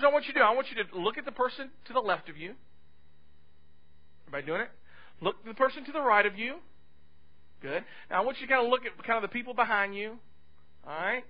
Here's 0.00 0.06
what 0.06 0.12
I 0.12 0.14
want 0.14 0.26
you 0.28 0.32
to 0.32 0.40
do. 0.40 0.44
I 0.44 0.54
want 0.54 0.66
you 0.70 0.82
to 0.82 0.98
look 0.98 1.18
at 1.18 1.26
the 1.26 1.32
person 1.32 1.68
to 1.84 1.92
the 1.92 2.00
left 2.00 2.30
of 2.30 2.36
you. 2.38 2.54
Everybody 4.26 4.46
doing 4.46 4.62
it? 4.62 4.70
Look 5.20 5.36
at 5.40 5.46
the 5.46 5.54
person 5.54 5.84
to 5.84 5.92
the 5.92 6.00
right 6.00 6.24
of 6.24 6.38
you. 6.38 6.56
Good. 7.60 7.84
Now 8.10 8.22
I 8.22 8.24
want 8.24 8.38
you 8.40 8.46
to 8.46 8.50
kind 8.50 8.64
of 8.64 8.70
look 8.70 8.80
at 8.86 8.96
kind 9.04 9.22
of 9.22 9.30
the 9.30 9.32
people 9.32 9.52
behind 9.52 9.94
you. 9.94 10.16
All 10.86 10.94
right. 10.94 11.22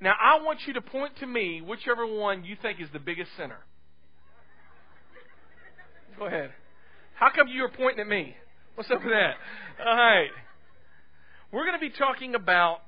Now 0.00 0.12
I 0.22 0.40
want 0.44 0.60
you 0.64 0.74
to 0.74 0.80
point 0.80 1.16
to 1.20 1.26
me, 1.26 1.60
whichever 1.60 2.06
one 2.06 2.44
you 2.44 2.56
think 2.62 2.80
is 2.80 2.88
the 2.92 3.00
biggest 3.00 3.30
sinner. 3.36 3.58
Go 6.16 6.26
ahead. 6.26 6.52
How 7.14 7.30
come 7.34 7.48
you 7.48 7.64
are 7.64 7.68
pointing 7.68 8.00
at 8.00 8.06
me? 8.06 8.36
What's 8.76 8.92
up 8.92 9.02
with 9.02 9.12
that? 9.12 9.34
All 9.84 9.96
right. 9.96 10.30
We're 11.50 11.66
going 11.66 11.80
to 11.80 11.84
be 11.84 11.90
talking 11.90 12.36
about 12.36 12.78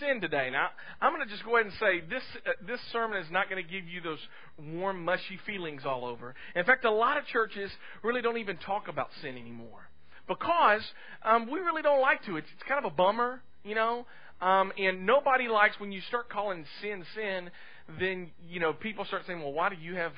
sin 0.00 0.20
today. 0.20 0.50
Now, 0.50 0.68
I'm 1.00 1.12
going 1.12 1.26
to 1.26 1.32
just 1.32 1.44
go 1.44 1.56
ahead 1.56 1.66
and 1.66 1.74
say 1.78 2.00
this 2.00 2.22
uh, 2.46 2.52
this 2.66 2.80
sermon 2.92 3.18
is 3.18 3.30
not 3.30 3.48
going 3.50 3.62
to 3.62 3.70
give 3.70 3.88
you 3.88 4.00
those 4.00 4.18
warm, 4.58 5.04
mushy 5.04 5.38
feelings 5.46 5.82
all 5.84 6.04
over. 6.04 6.34
In 6.54 6.64
fact, 6.64 6.84
a 6.84 6.90
lot 6.90 7.16
of 7.16 7.26
churches 7.26 7.70
really 8.02 8.22
don't 8.22 8.38
even 8.38 8.56
talk 8.58 8.88
about 8.88 9.08
sin 9.22 9.36
anymore 9.36 9.88
because 10.28 10.82
um, 11.24 11.50
we 11.50 11.60
really 11.60 11.82
don't 11.82 12.00
like 12.00 12.24
to. 12.26 12.36
It's, 12.36 12.48
it's 12.54 12.68
kind 12.68 12.84
of 12.84 12.90
a 12.90 12.94
bummer, 12.94 13.42
you 13.64 13.74
know. 13.74 14.06
Um, 14.40 14.72
and 14.78 15.06
nobody 15.06 15.48
likes 15.48 15.80
when 15.80 15.92
you 15.92 16.00
start 16.02 16.28
calling 16.28 16.64
sin 16.82 17.04
sin. 17.14 17.50
Then 17.98 18.30
you 18.48 18.60
know 18.60 18.72
people 18.72 19.04
start 19.04 19.22
saying, 19.26 19.40
"Well, 19.40 19.52
why 19.52 19.68
do 19.68 19.76
you 19.76 19.94
have 19.94 20.12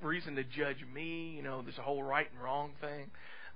reason 0.00 0.36
to 0.36 0.44
judge 0.44 0.78
me?" 0.92 1.34
You 1.36 1.42
know, 1.42 1.62
there's 1.62 1.78
a 1.78 1.82
whole 1.82 2.02
right 2.02 2.26
and 2.32 2.42
wrong 2.42 2.72
thing. 2.80 3.10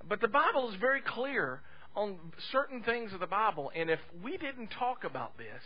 But 0.07 0.21
the 0.21 0.27
Bible 0.27 0.69
is 0.69 0.75
very 0.79 1.01
clear 1.01 1.61
on 1.95 2.17
certain 2.51 2.83
things 2.83 3.13
of 3.13 3.19
the 3.19 3.27
Bible, 3.27 3.71
and 3.75 3.89
if 3.89 3.99
we 4.23 4.37
didn't 4.37 4.67
talk 4.67 5.03
about 5.03 5.37
this, 5.37 5.61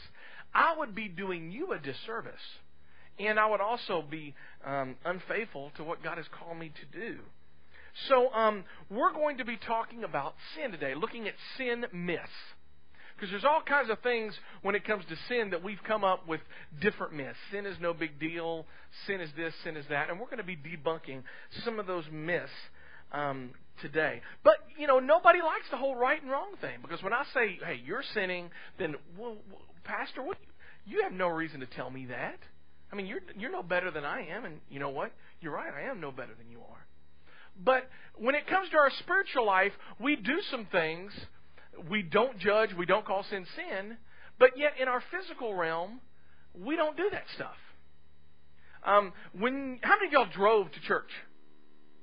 I 0.53 0.75
would 0.77 0.95
be 0.95 1.07
doing 1.07 1.51
you 1.51 1.73
a 1.73 1.79
disservice, 1.79 2.33
and 3.17 3.39
I 3.39 3.49
would 3.49 3.61
also 3.61 4.03
be 4.09 4.35
um, 4.65 4.95
unfaithful 5.05 5.71
to 5.77 5.83
what 5.83 6.03
God 6.03 6.17
has 6.17 6.27
called 6.39 6.57
me 6.57 6.71
to 6.81 6.99
do. 6.99 7.19
So, 8.07 8.31
um, 8.33 8.63
we're 8.89 9.13
going 9.13 9.37
to 9.37 9.45
be 9.45 9.57
talking 9.57 10.03
about 10.03 10.35
sin 10.55 10.71
today, 10.71 10.93
looking 10.95 11.27
at 11.27 11.33
sin 11.57 11.85
myths. 11.91 12.29
Because 13.15 13.31
there's 13.31 13.43
all 13.43 13.61
kinds 13.61 13.89
of 13.89 13.99
things 13.99 14.33
when 14.61 14.75
it 14.75 14.85
comes 14.85 15.03
to 15.09 15.15
sin 15.27 15.49
that 15.49 15.61
we've 15.61 15.83
come 15.85 16.05
up 16.05 16.25
with 16.25 16.39
different 16.79 17.13
myths. 17.13 17.37
Sin 17.51 17.65
is 17.65 17.75
no 17.81 17.93
big 17.93 18.17
deal. 18.17 18.65
Sin 19.07 19.19
is 19.19 19.29
this, 19.35 19.53
sin 19.63 19.75
is 19.75 19.85
that. 19.89 20.09
And 20.09 20.19
we're 20.19 20.27
going 20.27 20.37
to 20.37 20.43
be 20.43 20.55
debunking 20.55 21.23
some 21.65 21.79
of 21.79 21.87
those 21.87 22.05
myths 22.13 22.49
um, 23.11 23.51
today. 23.81 24.21
But, 24.43 24.55
you 24.77 24.87
know, 24.87 24.99
nobody 24.99 25.39
likes 25.41 25.65
the 25.71 25.77
whole 25.77 25.95
right 25.95 26.21
and 26.21 26.31
wrong 26.31 26.51
thing. 26.61 26.79
Because 26.81 27.01
when 27.03 27.13
I 27.13 27.23
say, 27.33 27.57
hey, 27.65 27.81
you're 27.83 28.03
sinning, 28.13 28.49
then, 28.77 28.95
well, 29.17 29.37
Pastor, 29.83 30.23
what? 30.23 30.37
You 30.85 31.03
have 31.03 31.13
no 31.13 31.27
reason 31.27 31.59
to 31.59 31.65
tell 31.65 31.89
me 31.89 32.07
that. 32.07 32.39
I 32.91 32.95
mean, 32.95 33.05
you're, 33.05 33.21
you're 33.37 33.51
no 33.51 33.63
better 33.63 33.91
than 33.91 34.05
I 34.05 34.27
am. 34.27 34.45
And 34.45 34.59
you 34.69 34.79
know 34.79 34.89
what? 34.89 35.11
You're 35.41 35.53
right. 35.53 35.71
I 35.73 35.89
am 35.89 36.01
no 36.01 36.11
better 36.11 36.33
than 36.37 36.49
you 36.49 36.59
are. 36.59 36.85
But 37.63 37.89
when 38.17 38.35
it 38.35 38.47
comes 38.47 38.69
to 38.69 38.77
our 38.77 38.91
spiritual 38.99 39.45
life, 39.45 39.73
we 39.99 40.15
do 40.15 40.39
some 40.49 40.67
things. 40.71 41.11
We 41.89 42.01
don't 42.01 42.39
judge. 42.39 42.69
We 42.77 42.85
don't 42.85 43.05
call 43.05 43.25
sin 43.29 43.45
sin. 43.55 43.97
But 44.39 44.57
yet, 44.57 44.73
in 44.81 44.87
our 44.87 45.03
physical 45.11 45.53
realm, 45.53 45.99
we 46.57 46.75
don't 46.75 46.95
do 46.95 47.09
that 47.11 47.25
stuff. 47.35 47.55
Um, 48.85 49.11
when 49.37 49.79
how 49.81 49.95
many 49.95 50.07
of 50.07 50.13
y'all 50.13 50.33
drove 50.33 50.71
to 50.71 50.79
church? 50.81 51.09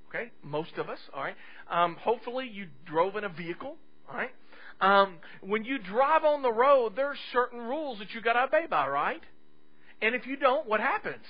Okay, 0.09 0.31
most 0.43 0.77
of 0.77 0.89
us. 0.89 0.99
All 1.15 1.23
right. 1.23 1.35
Um, 1.71 1.97
hopefully, 2.01 2.49
you 2.53 2.67
drove 2.85 3.17
in 3.17 3.25
a 3.25 3.29
vehicle. 3.29 3.77
Right. 4.13 4.31
Um, 4.81 5.17
when 5.41 5.65
you 5.65 5.79
drive 5.79 6.25
on 6.25 6.43
the 6.43 6.53
road, 6.53 6.93
there's 6.97 7.19
certain 7.33 7.61
rules 7.61 7.99
that 7.99 8.13
you 8.13 8.21
got 8.21 8.35
to 8.35 8.45
obey 8.45 8.67
by, 8.69 8.87
right? 8.89 9.23
And 10.03 10.15
if 10.15 10.27
you 10.27 10.37
don't, 10.37 10.69
what 10.69 10.81
happens? 10.81 11.25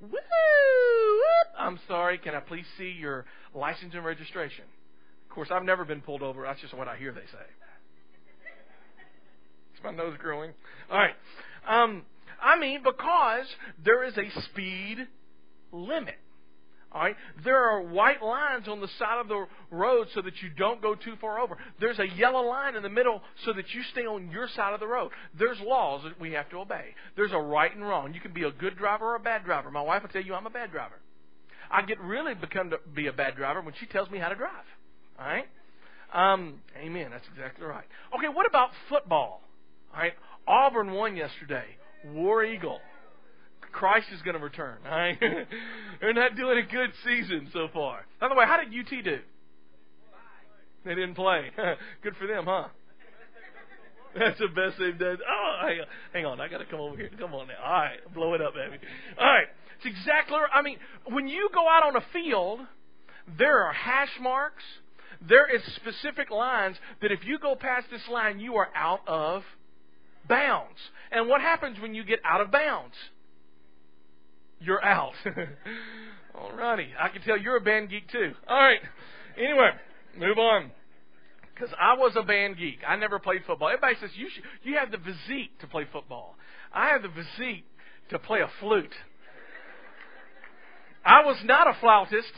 Woo! 0.00 0.08
I'm 1.58 1.78
sorry. 1.86 2.18
Can 2.18 2.34
I 2.34 2.40
please 2.40 2.64
see 2.78 2.90
your 2.98 3.26
license 3.54 3.92
and 3.94 4.04
registration? 4.04 4.64
Of 5.28 5.34
course, 5.34 5.48
I've 5.52 5.64
never 5.64 5.84
been 5.84 6.00
pulled 6.00 6.22
over. 6.22 6.42
That's 6.42 6.60
just 6.60 6.74
what 6.74 6.88
I 6.88 6.96
hear 6.96 7.12
they 7.12 7.20
say. 7.20 7.46
Is 9.74 9.84
my 9.84 9.92
nose 9.92 10.16
growing? 10.18 10.52
All 10.90 10.98
right. 10.98 11.14
Um, 11.68 12.02
I 12.42 12.58
mean, 12.58 12.82
because 12.82 13.46
there 13.84 14.02
is 14.04 14.16
a 14.16 14.40
speed 14.42 15.06
limit. 15.72 16.16
All 16.92 17.02
right, 17.02 17.14
there 17.44 17.56
are 17.56 17.82
white 17.82 18.20
lines 18.20 18.66
on 18.66 18.80
the 18.80 18.88
side 18.98 19.20
of 19.20 19.28
the 19.28 19.46
road 19.70 20.08
so 20.12 20.22
that 20.22 20.42
you 20.42 20.50
don't 20.58 20.82
go 20.82 20.96
too 20.96 21.14
far 21.20 21.38
over. 21.38 21.56
There's 21.78 22.00
a 22.00 22.08
yellow 22.16 22.42
line 22.42 22.74
in 22.74 22.82
the 22.82 22.88
middle 22.88 23.22
so 23.44 23.52
that 23.52 23.72
you 23.72 23.82
stay 23.92 24.06
on 24.06 24.30
your 24.32 24.48
side 24.48 24.74
of 24.74 24.80
the 24.80 24.88
road. 24.88 25.12
There's 25.38 25.60
laws 25.60 26.02
that 26.02 26.20
we 26.20 26.32
have 26.32 26.50
to 26.50 26.56
obey. 26.56 26.94
There's 27.14 27.30
a 27.32 27.38
right 27.38 27.72
and 27.72 27.86
wrong. 27.86 28.12
You 28.12 28.20
can 28.20 28.32
be 28.32 28.42
a 28.42 28.50
good 28.50 28.76
driver 28.76 29.12
or 29.12 29.14
a 29.14 29.20
bad 29.20 29.44
driver. 29.44 29.70
My 29.70 29.82
wife 29.82 30.02
will 30.02 30.08
tell 30.08 30.22
you 30.22 30.34
I'm 30.34 30.46
a 30.46 30.50
bad 30.50 30.72
driver. 30.72 30.96
I 31.70 31.82
get 31.82 32.00
really 32.00 32.34
become 32.34 32.70
to 32.70 32.78
be 32.92 33.06
a 33.06 33.12
bad 33.12 33.36
driver 33.36 33.60
when 33.60 33.74
she 33.78 33.86
tells 33.86 34.10
me 34.10 34.18
how 34.18 34.28
to 34.28 34.34
drive. 34.34 34.50
All 35.20 35.26
right? 35.26 35.46
Um, 36.12 36.60
amen. 36.76 37.10
That's 37.12 37.26
exactly 37.32 37.66
right. 37.66 37.84
Okay, 38.18 38.28
what 38.28 38.48
about 38.48 38.70
football? 38.88 39.42
All 39.94 40.00
right, 40.00 40.14
Auburn 40.48 40.92
won 40.92 41.14
yesterday. 41.16 41.64
War 42.04 42.44
Eagle. 42.44 42.80
Christ 43.72 44.06
is 44.12 44.22
going 44.22 44.36
to 44.36 44.42
return. 44.42 44.78
Right? 44.84 45.18
They're 46.00 46.12
not 46.12 46.36
doing 46.36 46.58
a 46.58 46.62
good 46.62 46.90
season 47.04 47.48
so 47.52 47.68
far. 47.72 48.04
By 48.20 48.28
the 48.28 48.34
way, 48.34 48.44
how 48.46 48.58
did 48.58 48.68
UT 48.68 49.04
do? 49.04 49.18
They 50.84 50.94
didn't 50.94 51.14
play. 51.14 51.50
good 52.02 52.16
for 52.16 52.26
them, 52.26 52.44
huh? 52.46 52.68
That's 54.18 54.38
the 54.38 54.48
best 54.48 54.76
they've 54.78 54.98
done. 54.98 55.18
Oh, 55.28 55.56
hang 55.62 55.80
on, 55.80 55.86
hang 56.12 56.26
on. 56.26 56.40
I 56.40 56.48
got 56.48 56.58
to 56.58 56.64
come 56.64 56.80
over 56.80 56.96
here. 56.96 57.10
Come 57.18 57.32
on 57.34 57.46
now. 57.46 57.54
All 57.64 57.70
right, 57.70 58.14
blow 58.14 58.34
it 58.34 58.42
up, 58.42 58.54
baby. 58.54 58.82
All 59.18 59.26
right, 59.26 59.46
it's 59.76 59.86
exactly. 59.86 60.36
I 60.52 60.62
mean, 60.62 60.78
when 61.08 61.28
you 61.28 61.48
go 61.54 61.68
out 61.68 61.86
on 61.86 61.96
a 61.96 62.04
field, 62.12 62.60
there 63.38 63.62
are 63.62 63.72
hash 63.72 64.10
marks. 64.20 64.64
There 65.28 65.54
is 65.54 65.62
specific 65.76 66.30
lines 66.30 66.76
that 67.02 67.12
if 67.12 67.20
you 67.24 67.38
go 67.38 67.54
past 67.54 67.86
this 67.90 68.02
line, 68.10 68.40
you 68.40 68.56
are 68.56 68.68
out 68.74 69.00
of 69.06 69.42
bounds. 70.28 70.78
And 71.12 71.28
what 71.28 71.40
happens 71.40 71.78
when 71.80 71.94
you 71.94 72.04
get 72.04 72.20
out 72.24 72.40
of 72.40 72.50
bounds? 72.50 72.94
You're 74.60 74.84
out. 74.84 75.12
Alrighty. 76.36 76.88
I 76.98 77.08
can 77.08 77.22
tell 77.22 77.38
you're 77.38 77.56
a 77.56 77.60
band 77.60 77.90
geek 77.90 78.08
too. 78.10 78.32
Alright. 78.48 78.80
Anyway, 79.36 79.70
move 80.18 80.38
on. 80.38 80.70
Because 81.54 81.74
I 81.78 81.94
was 81.94 82.12
a 82.16 82.22
band 82.22 82.56
geek. 82.56 82.78
I 82.86 82.96
never 82.96 83.18
played 83.18 83.42
football. 83.46 83.68
Everybody 83.68 83.96
says 84.00 84.10
you 84.14 84.28
should, 84.32 84.44
you 84.62 84.76
have 84.78 84.90
the 84.90 84.98
physique 84.98 85.58
to 85.60 85.66
play 85.66 85.86
football. 85.92 86.36
I 86.72 86.90
have 86.90 87.02
the 87.02 87.08
physique 87.08 87.64
to 88.10 88.18
play 88.18 88.40
a 88.40 88.48
flute. 88.60 88.94
I 91.04 91.24
was 91.24 91.36
not 91.44 91.66
a 91.66 91.76
flautist, 91.80 92.32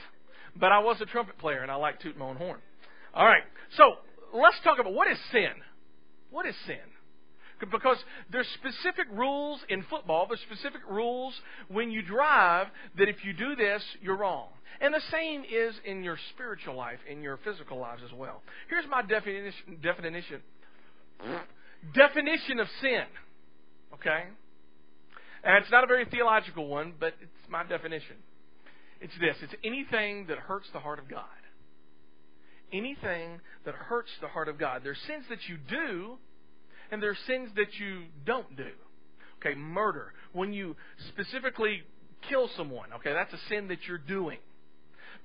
but 0.57 0.73
I 0.73 0.79
was 0.81 1.01
a 1.01 1.07
trumpet 1.07 1.39
player, 1.39 1.63
and 1.63 1.71
I 1.71 1.77
like 1.77 2.01
tooting 2.01 2.19
my 2.19 2.27
own 2.27 2.37
horn. 2.37 2.59
All 3.15 3.27
right. 3.27 3.43
So 3.77 3.95
let's 4.33 4.57
talk 4.65 4.79
about 4.79 4.93
what 4.93 5.11
is 5.11 5.19
sin. 5.31 5.53
What 6.31 6.47
is 6.47 6.55
sin? 6.67 6.77
Because 7.71 7.99
there's 8.31 8.47
specific 8.55 9.07
rules 9.13 9.61
in 9.69 9.85
football, 9.89 10.27
there's 10.27 10.41
specific 10.41 10.81
rules 10.91 11.35
when 11.69 11.91
you 11.91 12.03
drive 12.03 12.67
that 12.99 13.09
if 13.09 13.25
you 13.25 13.33
do 13.33 13.55
this, 13.55 13.83
you're 14.01 14.17
wrong. 14.17 14.49
And 14.81 14.93
the 14.93 15.03
same 15.11 15.43
is 15.43 15.75
in 15.85 16.03
your 16.03 16.19
spiritual 16.35 16.75
life, 16.75 16.99
in 17.09 17.23
your 17.23 17.39
physical 17.45 17.79
lives 17.79 18.03
as 18.05 18.13
well. 18.13 18.43
Here's 18.69 18.87
my 18.89 19.03
definition 19.03 19.79
definition 19.83 20.41
definition 21.95 22.61
of 22.61 22.67
sin. 22.81 23.05
Okay? 23.95 24.25
And 25.45 25.63
it's 25.63 25.71
not 25.71 25.85
a 25.85 25.87
very 25.87 26.05
theological 26.05 26.69
one, 26.69 26.95
but 26.99 27.15
it's 27.21 27.51
my 27.51 27.65
definition. 27.65 28.17
It's 29.01 29.15
this 29.21 29.37
it's 29.43 29.55
anything 29.65 30.27
that 30.27 30.39
hurts 30.39 30.69
the 30.73 30.81
heart 30.81 30.99
of 30.99 31.09
God. 31.09 31.25
Anything 32.73 33.41
that 33.65 33.75
hurts 33.75 34.11
the 34.21 34.29
heart 34.29 34.49
of 34.49 34.59
God. 34.59 34.81
There's 34.83 34.99
sins 35.07 35.25
that 35.29 35.49
you 35.49 35.59
do 35.69 36.19
and 36.93 37.03
there 37.03 37.11
are 37.11 37.19
sins 37.27 37.49
that 37.57 37.75
you 37.81 38.05
don't 38.25 38.55
do. 38.57 38.69
Okay, 39.41 39.57
murder. 39.59 40.13
When 40.33 40.53
you 40.53 40.77
specifically 41.09 41.83
kill 42.29 42.49
someone, 42.57 42.93
okay, 42.97 43.13
that's 43.13 43.33
a 43.33 43.39
sin 43.49 43.69
that 43.69 43.79
you're 43.89 43.99
doing. 43.99 44.39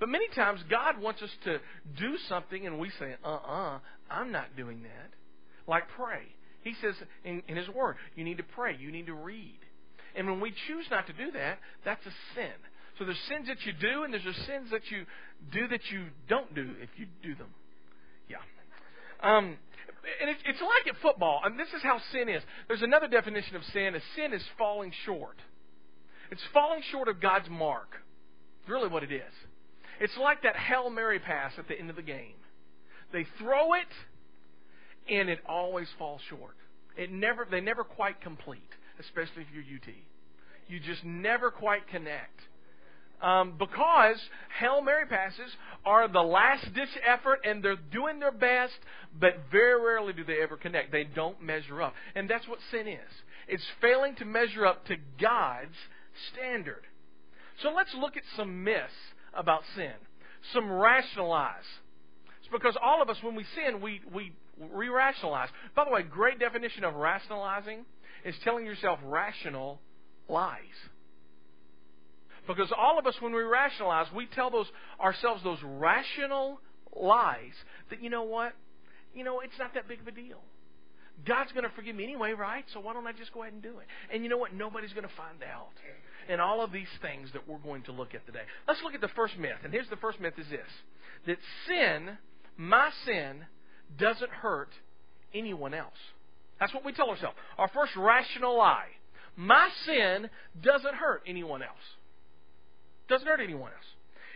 But 0.00 0.08
many 0.08 0.28
times 0.34 0.60
God 0.70 1.00
wants 1.00 1.22
us 1.22 1.30
to 1.44 1.60
do 1.98 2.16
something 2.28 2.66
and 2.66 2.78
we 2.78 2.90
say, 2.98 3.14
uh 3.24 3.28
uh-uh, 3.28 3.76
uh, 3.76 3.78
i 4.10 4.20
am 4.20 4.32
not 4.32 4.56
doing 4.56 4.82
that. 4.82 5.10
Like 5.70 5.84
pray. 5.96 6.22
He 6.62 6.74
says 6.80 6.94
in, 7.24 7.42
in 7.46 7.56
His 7.56 7.68
Word, 7.68 7.96
you 8.16 8.24
need 8.24 8.38
to 8.38 8.44
pray, 8.44 8.76
you 8.78 8.90
need 8.90 9.06
to 9.06 9.14
read. 9.14 9.58
And 10.16 10.26
when 10.26 10.40
we 10.40 10.52
choose 10.66 10.86
not 10.90 11.06
to 11.06 11.12
do 11.12 11.30
that, 11.32 11.58
that's 11.84 12.04
a 12.06 12.12
sin. 12.34 12.54
So 12.98 13.04
there's 13.04 13.20
sins 13.28 13.46
that 13.46 13.64
you 13.64 13.72
do, 13.72 14.02
and 14.02 14.12
there's 14.12 14.24
sins 14.24 14.70
that 14.72 14.90
you 14.90 15.04
do 15.52 15.68
that 15.68 15.80
you 15.92 16.06
don't 16.28 16.52
do 16.54 16.70
if 16.82 16.88
you 16.96 17.06
do 17.22 17.34
them. 17.36 17.48
Yeah. 18.28 18.38
Um, 19.22 19.56
and 20.20 20.30
it's, 20.30 20.40
it's 20.46 20.60
like 20.60 20.94
at 20.94 21.00
football, 21.02 21.40
and 21.44 21.58
this 21.58 21.68
is 21.76 21.82
how 21.82 22.00
sin 22.12 22.28
is. 22.28 22.42
There's 22.66 22.82
another 22.82 23.08
definition 23.08 23.56
of 23.56 23.62
sin: 23.72 23.94
is 23.94 24.02
sin 24.16 24.32
is 24.32 24.42
falling 24.56 24.92
short. 25.04 25.36
It's 26.30 26.42
falling 26.52 26.82
short 26.90 27.08
of 27.08 27.20
God's 27.20 27.48
mark. 27.48 27.88
It's 28.60 28.70
really 28.70 28.88
what 28.88 29.02
it 29.02 29.12
is. 29.12 29.32
It's 30.00 30.16
like 30.16 30.42
that 30.42 30.56
Hail 30.56 30.90
Mary 30.90 31.18
pass 31.18 31.52
at 31.58 31.68
the 31.68 31.78
end 31.78 31.90
of 31.90 31.96
the 31.96 32.02
game. 32.02 32.34
They 33.12 33.26
throw 33.38 33.74
it, 33.74 33.88
and 35.10 35.28
it 35.28 35.40
always 35.48 35.88
falls 35.98 36.20
short. 36.28 36.54
It 36.96 37.10
never, 37.10 37.46
they 37.50 37.60
never 37.60 37.84
quite 37.84 38.20
complete, 38.20 38.60
especially 39.00 39.42
if 39.42 39.48
you're 39.52 39.62
UT. 39.62 39.94
You 40.68 40.80
just 40.80 41.04
never 41.04 41.50
quite 41.50 41.88
connect. 41.88 42.40
Um, 43.20 43.54
because 43.58 44.16
Hail 44.60 44.80
Mary 44.80 45.06
passes 45.06 45.50
are 45.84 46.06
the 46.06 46.22
last 46.22 46.72
ditch 46.74 46.88
effort 47.06 47.40
and 47.44 47.64
they're 47.64 47.76
doing 47.90 48.20
their 48.20 48.32
best, 48.32 48.78
but 49.18 49.32
very 49.50 49.80
rarely 49.82 50.12
do 50.12 50.24
they 50.24 50.40
ever 50.40 50.56
connect. 50.56 50.92
They 50.92 51.04
don't 51.04 51.42
measure 51.42 51.82
up. 51.82 51.94
And 52.14 52.28
that's 52.30 52.46
what 52.46 52.58
sin 52.70 52.86
is. 52.86 53.10
It's 53.48 53.64
failing 53.80 54.14
to 54.16 54.24
measure 54.24 54.66
up 54.66 54.86
to 54.86 54.96
God's 55.20 55.74
standard. 56.32 56.82
So 57.62 57.70
let's 57.70 57.92
look 57.98 58.16
at 58.16 58.22
some 58.36 58.62
myths 58.62 58.92
about 59.34 59.62
sin, 59.74 59.92
some 60.52 60.70
rationalize. 60.70 61.66
It's 62.40 62.52
because 62.52 62.76
all 62.80 63.02
of 63.02 63.08
us, 63.08 63.16
when 63.22 63.34
we 63.34 63.44
sin, 63.56 63.80
we, 63.80 64.00
we 64.14 64.32
re 64.70 64.88
rationalize. 64.88 65.48
By 65.74 65.84
the 65.84 65.90
way, 65.90 66.02
great 66.02 66.38
definition 66.38 66.84
of 66.84 66.94
rationalizing 66.94 67.84
is 68.24 68.34
telling 68.44 68.64
yourself 68.64 68.98
rational 69.02 69.80
lies. 70.28 70.60
Because 72.48 72.72
all 72.76 72.98
of 72.98 73.06
us, 73.06 73.14
when 73.20 73.32
we 73.32 73.42
rationalize, 73.42 74.06
we 74.12 74.26
tell 74.26 74.50
those 74.50 74.66
ourselves 74.98 75.44
those 75.44 75.58
rational 75.62 76.60
lies 76.96 77.52
that 77.90 78.02
you 78.02 78.08
know 78.10 78.22
what, 78.22 78.54
you 79.14 79.22
know 79.22 79.40
it's 79.40 79.58
not 79.58 79.74
that 79.74 79.86
big 79.86 80.00
of 80.00 80.08
a 80.08 80.10
deal. 80.10 80.40
God's 81.26 81.52
going 81.52 81.64
to 81.64 81.70
forgive 81.76 81.94
me 81.94 82.04
anyway, 82.04 82.32
right? 82.32 82.64
So 82.72 82.80
why 82.80 82.94
don't 82.94 83.06
I 83.06 83.12
just 83.12 83.34
go 83.34 83.42
ahead 83.42 83.52
and 83.52 83.62
do 83.62 83.78
it? 83.78 83.86
And 84.12 84.22
you 84.22 84.30
know 84.30 84.38
what? 84.38 84.54
Nobody's 84.54 84.92
going 84.92 85.06
to 85.06 85.14
find 85.16 85.42
out. 85.42 85.68
And 86.28 86.40
all 86.40 86.62
of 86.62 86.72
these 86.72 86.88
things 87.02 87.28
that 87.32 87.46
we're 87.46 87.58
going 87.58 87.82
to 87.84 87.92
look 87.92 88.14
at 88.14 88.24
today. 88.24 88.42
Let's 88.66 88.80
look 88.82 88.94
at 88.94 89.00
the 89.00 89.08
first 89.08 89.36
myth. 89.36 89.58
And 89.64 89.72
here's 89.72 89.88
the 89.90 89.96
first 89.96 90.20
myth 90.20 90.34
is 90.38 90.46
this. 90.48 90.60
That 91.26 91.38
sin, 91.66 92.16
my 92.56 92.90
sin, 93.04 93.46
doesn't 93.98 94.30
hurt 94.30 94.70
anyone 95.34 95.74
else. 95.74 95.98
That's 96.60 96.72
what 96.72 96.84
we 96.84 96.92
tell 96.92 97.10
ourselves. 97.10 97.36
Our 97.58 97.68
first 97.68 97.96
rational 97.96 98.56
lie. 98.56 98.88
My 99.36 99.68
sin 99.86 100.30
doesn't 100.62 100.94
hurt 100.94 101.22
anyone 101.26 101.62
else. 101.62 101.76
Doesn't 103.08 103.26
hurt 103.26 103.40
anyone 103.40 103.72
else. 103.72 103.84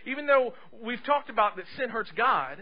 Even 0.05 0.27
though 0.27 0.53
we've 0.83 1.03
talked 1.05 1.29
about 1.29 1.55
that 1.55 1.65
sin 1.77 1.89
hurts 1.89 2.11
God, 2.17 2.57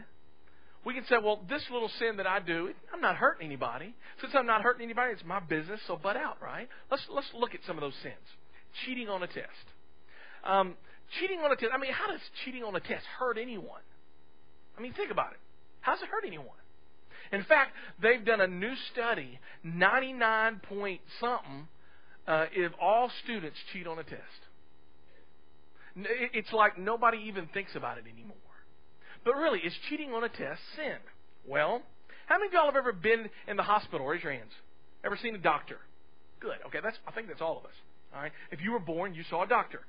we 0.86 0.94
can 0.94 1.06
say, 1.06 1.16
well, 1.24 1.40
this 1.50 1.64
little 1.72 1.90
sin 2.00 2.18
that 2.18 2.28
I 2.28 2.40
do, 2.40 2.70
I'm 2.94 3.02
not 3.02 3.16
hurting 3.16 3.46
anybody. 3.46 3.94
Since 4.20 4.34
I'm 4.36 4.46
not 4.46 4.62
hurting 4.62 4.84
anybody, 4.84 5.14
it's 5.14 5.24
my 5.26 5.40
business, 5.40 5.80
so 5.88 5.96
butt 5.96 6.18
out, 6.18 6.38
right? 6.42 6.68
Let's 6.90 7.04
let's 7.10 7.28
look 7.34 7.54
at 7.54 7.62
some 7.66 7.78
of 7.78 7.82
those 7.82 7.96
sins. 8.02 8.16
Cheating 8.86 9.10
on 9.10 9.22
a 9.24 9.28
test. 9.28 9.68
Um, 10.44 10.76
cheating 11.20 11.40
on 11.40 11.52
a 11.52 11.56
test. 11.56 11.72
I 11.74 11.78
mean, 11.78 11.94
how 11.94 12.08
does 12.08 12.22
cheating 12.46 12.64
on 12.64 12.76
a 12.76 12.80
test 12.80 13.06
hurt 13.20 13.38
anyone? 13.38 13.82
I 14.78 14.82
mean, 14.82 14.94
think 14.94 15.12
about 15.12 15.34
it. 15.34 15.40
How 15.82 15.94
does 15.94 16.02
it 16.02 16.10
hurt 16.10 16.24
anyone? 16.26 16.58
In 17.32 17.44
fact, 17.44 17.72
they've 18.02 18.24
done 18.26 18.42
a 18.42 18.48
new 18.48 18.74
study. 18.92 19.40
Ninety-nine 19.64 20.62
point 20.68 21.02
something 21.20 21.68
uh, 22.28 22.46
if 22.54 22.72
all 22.82 23.12
students 23.24 23.58
cheat 23.72 23.88
on 23.88 24.00
a 24.00 24.04
test. 24.04 24.42
It's 25.96 26.52
like 26.54 26.78
nobody 26.78 27.20
even 27.28 27.48
thinks 27.48 27.76
about 27.76 27.98
it 27.98 28.06
anymore. 28.12 28.38
But 29.24 29.36
really, 29.36 29.60
is 29.60 29.74
cheating 29.90 30.14
on 30.14 30.24
a 30.24 30.30
test 30.30 30.62
sin? 30.76 30.98
Well, 31.48 31.82
how 32.28 32.38
many 32.38 32.48
of 32.48 32.54
y'all 32.54 32.66
have 32.66 32.76
ever 32.76 32.94
been 32.94 33.30
in 33.48 33.58
the 33.58 33.64
hospital? 33.64 34.06
Raise 34.06 34.24
your 34.24 34.34
hands. 34.34 34.52
Ever 35.04 35.18
seen 35.22 35.36
a 35.36 35.40
doctor? 35.40 35.78
Good. 36.40 36.58
Okay, 36.68 36.80
that's 36.84 36.98
I 37.08 37.12
think 37.12 37.28
that's 37.28 37.42
all 37.42 37.58
of 37.58 37.66
us. 37.66 37.76
All 38.16 38.22
right. 38.22 38.32
If 38.52 38.62
you 38.62 38.72
were 38.72 38.80
born, 38.80 39.14
you 39.14 39.24
saw 39.30 39.44
a 39.44 39.48
doctor, 39.48 39.82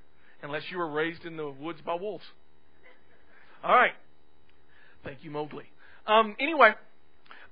unless 0.42 0.62
you 0.70 0.78
were 0.78 0.90
raised 0.90 1.24
in 1.24 1.36
the 1.36 1.48
woods 1.48 1.80
by 1.84 1.94
wolves. 1.94 2.24
All 3.64 3.74
right. 3.74 3.92
Thank 5.04 5.18
you, 5.22 5.30
Mowgli. 5.30 5.64
Um, 6.06 6.36
anyway, 6.38 6.72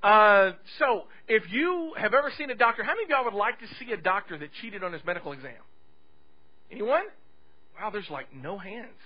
uh, 0.03 0.53
so 0.79 1.05
if 1.29 1.45
you 1.51 1.93
have 1.97 2.15
ever 2.15 2.33
seen 2.37 2.51
a 2.51 2.55
doctor, 2.55 2.83
how 2.83 2.93
many 2.93 3.05
of 3.05 3.11
y'all 3.11 3.25
would 3.25 3.35
like 3.35 3.59
to 3.61 3.67
see 3.79 3.93
a 3.93 3.97
doctor 3.97 4.39
that 4.39 4.51
cheated 4.61 4.83
on 4.83 4.93
his 4.93 5.03
medical 5.05 5.33
exam? 5.33 5.53
Anyone? 6.71 7.05
Wow, 7.81 7.91
there's 7.91 8.11
like 8.11 8.27
no 8.35 8.59
hands. 8.59 8.99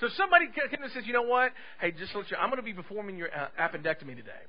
So 0.00 0.08
somebody 0.16 0.46
comes 0.46 0.70
and 0.72 0.92
says, 0.92 1.04
you 1.06 1.12
know 1.12 1.22
what? 1.22 1.52
Hey, 1.80 1.92
just 1.92 2.14
let 2.14 2.30
you, 2.30 2.36
I'm 2.36 2.48
going 2.48 2.60
to 2.60 2.64
be 2.64 2.72
performing 2.72 3.16
your 3.16 3.28
uh, 3.28 3.48
appendectomy 3.60 4.16
today. 4.16 4.42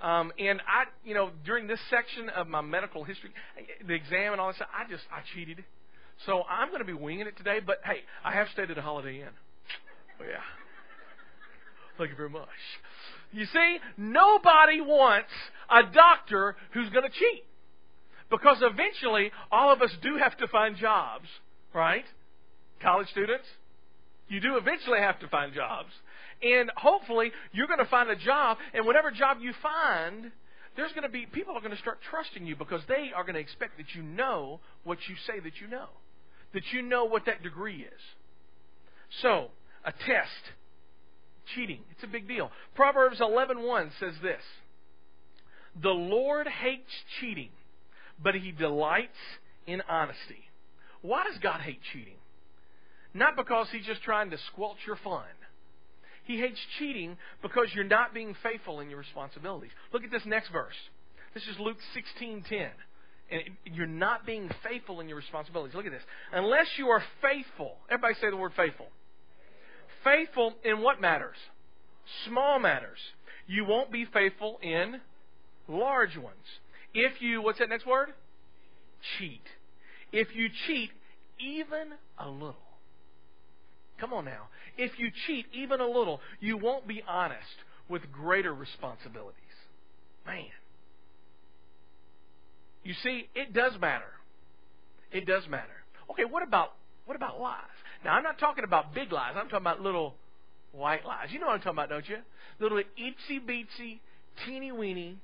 Um, 0.00 0.32
and 0.38 0.60
I, 0.66 0.84
you 1.04 1.14
know, 1.14 1.30
during 1.44 1.66
this 1.66 1.80
section 1.90 2.28
of 2.30 2.48
my 2.48 2.60
medical 2.60 3.04
history, 3.04 3.30
the 3.86 3.94
exam 3.94 4.32
and 4.32 4.40
all 4.40 4.48
that 4.48 4.56
stuff, 4.56 4.68
I 4.74 4.90
just, 4.90 5.04
I 5.12 5.20
cheated. 5.34 5.64
So 6.26 6.42
I'm 6.48 6.68
going 6.68 6.80
to 6.80 6.86
be 6.86 6.92
winging 6.92 7.26
it 7.26 7.36
today, 7.36 7.58
but 7.64 7.80
hey, 7.84 8.00
I 8.24 8.32
have 8.32 8.48
stayed 8.52 8.70
at 8.70 8.78
a 8.78 8.82
Holiday 8.82 9.20
Inn. 9.20 9.28
Oh, 10.20 10.24
yeah. 10.24 10.42
Thank 11.98 12.10
you 12.10 12.16
very 12.16 12.30
much. 12.30 12.48
You 13.32 13.46
see, 13.46 13.78
nobody 13.96 14.80
wants 14.80 15.30
a 15.70 15.82
doctor 15.92 16.56
who's 16.72 16.88
going 16.90 17.04
to 17.04 17.10
cheat. 17.10 17.44
Because 18.30 18.58
eventually, 18.62 19.30
all 19.50 19.72
of 19.72 19.82
us 19.82 19.90
do 20.02 20.16
have 20.16 20.36
to 20.38 20.48
find 20.48 20.76
jobs, 20.76 21.26
right? 21.74 22.04
College 22.82 23.08
students, 23.10 23.46
you 24.28 24.40
do 24.40 24.56
eventually 24.56 24.98
have 24.98 25.18
to 25.20 25.28
find 25.28 25.54
jobs. 25.54 25.90
And 26.42 26.70
hopefully, 26.76 27.30
you're 27.52 27.68
going 27.68 27.78
to 27.78 27.86
find 27.86 28.10
a 28.10 28.16
job, 28.16 28.58
and 28.74 28.84
whatever 28.84 29.10
job 29.10 29.38
you 29.40 29.52
find, 29.62 30.32
there's 30.76 30.92
going 30.92 31.04
to 31.04 31.08
be 31.08 31.26
people 31.26 31.54
are 31.54 31.60
going 31.60 31.72
to 31.72 31.78
start 31.78 31.98
trusting 32.10 32.44
you 32.46 32.56
because 32.56 32.80
they 32.88 33.10
are 33.14 33.22
going 33.22 33.34
to 33.34 33.40
expect 33.40 33.76
that 33.76 33.94
you 33.94 34.02
know 34.02 34.60
what 34.84 34.98
you 35.08 35.14
say 35.26 35.38
that 35.38 35.60
you 35.60 35.68
know, 35.68 35.86
that 36.54 36.62
you 36.72 36.82
know 36.82 37.04
what 37.04 37.26
that 37.26 37.42
degree 37.42 37.82
is. 37.82 38.00
So, 39.20 39.48
a 39.84 39.92
test, 39.92 40.52
cheating, 41.54 41.80
it's 41.90 42.02
a 42.02 42.06
big 42.06 42.26
deal. 42.26 42.50
Proverbs 42.74 43.20
11:1 43.20 43.90
says 44.00 44.14
this: 44.22 44.42
"The 45.80 45.90
Lord 45.90 46.48
hates 46.48 46.90
cheating, 47.20 47.50
but 48.20 48.34
He 48.34 48.50
delights 48.50 49.18
in 49.66 49.82
honesty." 49.88 50.48
Why 51.02 51.24
does 51.24 51.38
God 51.38 51.60
hate 51.60 51.80
cheating? 51.92 52.16
Not 53.14 53.36
because 53.36 53.68
he's 53.70 53.84
just 53.84 54.02
trying 54.02 54.30
to 54.30 54.38
squelch 54.52 54.78
your 54.86 54.96
fun. 54.96 55.24
He 56.24 56.38
hates 56.38 56.58
cheating 56.78 57.16
because 57.42 57.66
you're 57.74 57.84
not 57.84 58.14
being 58.14 58.34
faithful 58.42 58.80
in 58.80 58.88
your 58.88 58.98
responsibilities. 58.98 59.72
Look 59.92 60.04
at 60.04 60.10
this 60.10 60.24
next 60.24 60.50
verse. 60.50 60.76
This 61.34 61.42
is 61.46 61.58
Luke 61.58 61.78
16:10. 61.94 62.70
And 63.30 63.42
you're 63.64 63.86
not 63.86 64.26
being 64.26 64.50
faithful 64.62 65.00
in 65.00 65.08
your 65.08 65.16
responsibilities. 65.16 65.74
Look 65.74 65.86
at 65.86 65.92
this. 65.92 66.02
Unless 66.32 66.66
you 66.76 66.88
are 66.88 67.02
faithful. 67.22 67.78
Everybody 67.88 68.14
say 68.20 68.30
the 68.30 68.36
word 68.36 68.52
faithful. 68.54 68.88
Faithful 70.04 70.54
in 70.64 70.80
what 70.80 71.00
matters? 71.00 71.36
Small 72.26 72.58
matters. 72.58 72.98
You 73.46 73.64
won't 73.64 73.90
be 73.90 74.04
faithful 74.04 74.58
in 74.62 75.00
large 75.66 76.16
ones. 76.16 76.44
If 76.94 77.22
you, 77.22 77.40
what's 77.40 77.58
that 77.58 77.70
next 77.70 77.86
word? 77.86 78.12
Cheat. 79.18 79.42
If 80.12 80.34
you 80.34 80.48
cheat 80.66 80.90
even 81.40 81.92
a 82.18 82.28
little, 82.28 82.56
Come 84.02 84.12
on 84.14 84.24
now. 84.24 84.48
If 84.76 84.98
you 84.98 85.12
cheat 85.28 85.46
even 85.54 85.80
a 85.80 85.86
little, 85.86 86.20
you 86.40 86.56
won't 86.56 86.88
be 86.88 87.04
honest 87.06 87.38
with 87.88 88.02
greater 88.10 88.52
responsibilities. 88.52 89.38
Man. 90.26 90.46
You 92.82 92.94
see, 93.04 93.28
it 93.36 93.54
does 93.54 93.74
matter. 93.80 94.10
It 95.12 95.24
does 95.24 95.44
matter. 95.48 95.68
Okay, 96.10 96.24
what 96.24 96.42
about 96.42 96.72
what 97.06 97.14
about 97.16 97.40
lies? 97.40 97.60
Now 98.04 98.14
I'm 98.14 98.24
not 98.24 98.40
talking 98.40 98.64
about 98.64 98.92
big 98.92 99.12
lies. 99.12 99.34
I'm 99.36 99.44
talking 99.44 99.58
about 99.58 99.80
little 99.80 100.16
white 100.72 101.06
lies. 101.06 101.28
You 101.30 101.38
know 101.38 101.46
what 101.46 101.52
I'm 101.52 101.60
talking 101.60 101.78
about, 101.78 101.88
don't 101.88 102.08
you? 102.08 102.16
Little 102.58 102.78
itsy 102.78 103.38
bitsy, 103.40 104.00
teeny 104.44 104.72
weeny, 104.72 105.16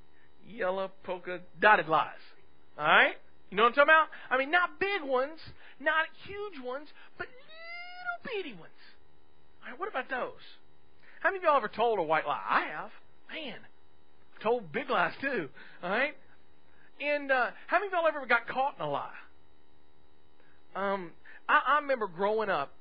yellow 0.48 0.92
polka 1.02 1.40
dotted 1.60 1.88
lies. 1.88 2.12
All 2.78 2.86
right? 2.86 3.14
You 3.50 3.56
know 3.56 3.64
what 3.64 3.70
I'm 3.70 3.74
talking 3.74 3.90
about? 3.90 4.06
I 4.30 4.38
mean, 4.38 4.52
not 4.52 4.78
big 4.78 5.02
ones, 5.02 5.40
not 5.80 6.06
huge 6.26 6.64
ones, 6.64 6.86
but 7.16 7.26
bitty 8.22 8.52
ones. 8.52 8.72
All 9.62 9.70
right, 9.70 9.80
what 9.80 9.88
about 9.88 10.08
those? 10.08 10.40
How 11.20 11.30
many 11.30 11.38
of 11.38 11.44
y'all 11.44 11.56
ever 11.56 11.68
told 11.68 11.98
a 11.98 12.02
white 12.02 12.26
lie? 12.26 12.40
I 12.48 12.60
have. 12.72 12.90
Man, 13.30 13.58
I've 14.34 14.42
told 14.42 14.72
big 14.72 14.88
lies 14.88 15.12
too. 15.20 15.48
All 15.82 15.90
right. 15.90 16.14
And 17.00 17.30
uh, 17.30 17.50
how 17.66 17.78
many 17.78 17.88
of 17.88 17.92
y'all 17.92 18.06
ever 18.08 18.24
got 18.26 18.48
caught 18.48 18.74
in 18.78 18.84
a 18.84 18.90
lie? 18.90 19.10
Um, 20.74 21.10
I, 21.48 21.60
I 21.66 21.80
remember 21.80 22.06
growing 22.06 22.50
up, 22.50 22.72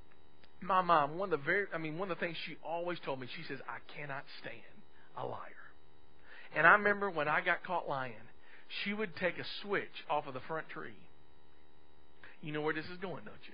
my 0.62 0.82
mom. 0.82 1.18
One 1.18 1.32
of 1.32 1.40
the 1.40 1.46
very, 1.46 1.66
I 1.74 1.78
mean, 1.78 1.98
one 1.98 2.12
of 2.12 2.20
the 2.20 2.26
things 2.26 2.38
she 2.46 2.58
always 2.64 3.00
told 3.04 3.20
me. 3.20 3.28
She 3.36 3.44
says, 3.48 3.60
"I 3.68 3.80
cannot 3.96 4.24
stand 4.40 4.62
a 5.18 5.26
liar." 5.26 5.40
And 6.56 6.66
I 6.66 6.72
remember 6.72 7.10
when 7.10 7.28
I 7.28 7.42
got 7.42 7.64
caught 7.64 7.88
lying, 7.88 8.14
she 8.84 8.94
would 8.94 9.16
take 9.16 9.38
a 9.38 9.46
switch 9.62 10.04
off 10.10 10.28
of 10.28 10.34
the 10.34 10.40
front 10.48 10.70
tree. 10.70 10.98
You 12.42 12.52
know 12.52 12.62
where 12.62 12.74
this 12.74 12.86
is 12.86 12.98
going, 13.02 13.26
don't 13.26 13.44
you? 13.48 13.54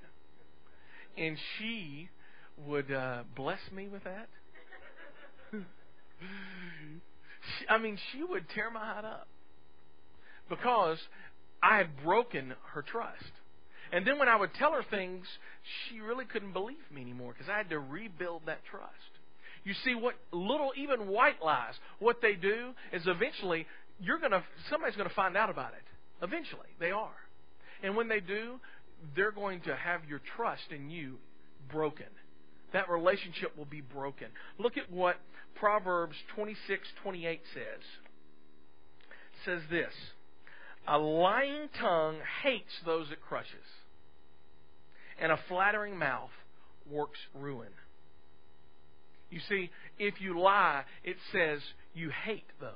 And 1.17 1.37
she 1.57 2.09
would 2.67 2.91
uh, 2.91 3.23
bless 3.35 3.59
me 3.71 3.87
with 3.87 4.03
that. 4.03 4.29
she, 5.51 5.59
I 7.69 7.77
mean, 7.77 7.97
she 8.11 8.23
would 8.23 8.49
tear 8.49 8.69
my 8.71 8.79
heart 8.79 9.05
up 9.05 9.27
because 10.49 10.97
I 11.61 11.77
had 11.77 12.03
broken 12.03 12.53
her 12.73 12.81
trust. 12.81 13.31
And 13.91 14.07
then 14.07 14.17
when 14.17 14.27
I 14.27 14.35
would 14.35 14.53
tell 14.55 14.71
her 14.73 14.83
things, 14.89 15.25
she 15.87 15.99
really 15.99 16.25
couldn't 16.25 16.53
believe 16.53 16.77
me 16.93 17.01
anymore 17.01 17.33
because 17.33 17.49
I 17.49 17.57
had 17.57 17.69
to 17.69 17.79
rebuild 17.79 18.41
that 18.47 18.59
trust. 18.69 18.89
You 19.63 19.73
see, 19.85 19.95
what 19.95 20.15
little, 20.31 20.71
even 20.75 21.07
white 21.07 21.41
lies, 21.43 21.75
what 21.99 22.17
they 22.21 22.33
do 22.33 22.71
is 22.91 23.03
eventually 23.05 23.65
you're 23.99 24.19
gonna, 24.19 24.43
somebody's 24.69 24.97
gonna 24.97 25.09
find 25.15 25.37
out 25.37 25.49
about 25.49 25.73
it. 25.73 25.83
Eventually, 26.23 26.67
they 26.79 26.91
are. 26.91 27.11
And 27.83 27.95
when 27.95 28.07
they 28.07 28.19
do, 28.19 28.59
they're 29.15 29.31
going 29.31 29.61
to 29.61 29.75
have 29.75 30.01
your 30.07 30.21
trust 30.35 30.71
in 30.71 30.89
you 30.89 31.17
broken. 31.71 32.07
That 32.73 32.89
relationship 32.89 33.57
will 33.57 33.65
be 33.65 33.81
broken. 33.81 34.27
Look 34.57 34.77
at 34.77 34.91
what 34.91 35.17
Proverbs 35.55 36.15
26:28 36.35 37.39
says. 37.53 37.83
It 39.09 39.45
says 39.45 39.61
this: 39.69 39.93
A 40.87 40.97
lying 40.97 41.69
tongue 41.79 42.17
hates 42.43 42.73
those 42.85 43.11
it 43.11 43.21
crushes, 43.21 43.67
and 45.19 45.31
a 45.31 45.39
flattering 45.47 45.97
mouth 45.97 46.31
works 46.89 47.19
ruin. 47.35 47.69
You 49.29 49.39
see, 49.49 49.69
if 49.97 50.21
you 50.21 50.39
lie, 50.39 50.83
it 51.03 51.17
says 51.31 51.59
you 51.93 52.09
hate 52.09 52.45
those 52.59 52.71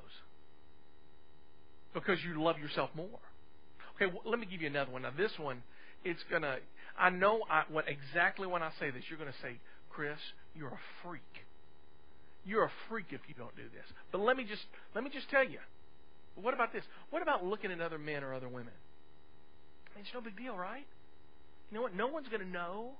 because 1.93 2.17
you 2.24 2.41
love 2.41 2.57
yourself 2.60 2.89
more. 2.96 3.19
Okay, 3.96 4.12
well, 4.12 4.22
let 4.25 4.39
me 4.39 4.46
give 4.46 4.62
you 4.62 4.67
another 4.67 4.91
one. 4.91 5.03
Now, 5.03 5.12
this 5.15 5.31
one, 5.39 5.63
it's 6.04 6.24
gonna. 6.30 6.58
I 6.98 7.10
know 7.10 7.42
I, 7.50 7.63
what 7.70 7.86
exactly 7.88 8.48
when 8.48 8.63
I 8.63 8.72
say 8.80 8.89
this, 8.89 9.04
you're 9.10 9.20
gonna 9.20 9.32
say, 9.42 9.60
Chris, 9.89 10.18
you're 10.56 10.70
a 10.70 10.80
freak. 11.04 11.22
You're 12.46 12.66
a 12.66 12.72
freak 12.89 13.08
if 13.12 13.22
you 13.27 13.36
don't 13.38 13.56
do 13.56 13.63
this. 13.63 13.86
But 14.12 14.22
let 14.22 14.38
me 14.38 14.44
just 14.44 14.63
let 14.96 15.04
me 15.04 15.10
just 15.13 15.30
tell 15.30 15.44
you. 15.44 15.60
What 16.36 16.54
about 16.54 16.72
this? 16.72 16.84
What 17.10 17.22
about 17.22 17.44
looking 17.44 17.72
at 17.72 17.82
other 17.82 17.98
men 17.98 18.24
or 18.24 18.34
other 18.34 18.48
women? 18.48 18.74
It's 20.00 20.10
no 20.13 20.22
big 20.22 20.38
deal, 20.38 20.56
right? 20.56 20.86
You 21.72 21.75
know 21.75 21.82
what? 21.82 21.96
No 21.96 22.08
one's 22.08 22.27
to 22.30 22.46
know. 22.46 22.92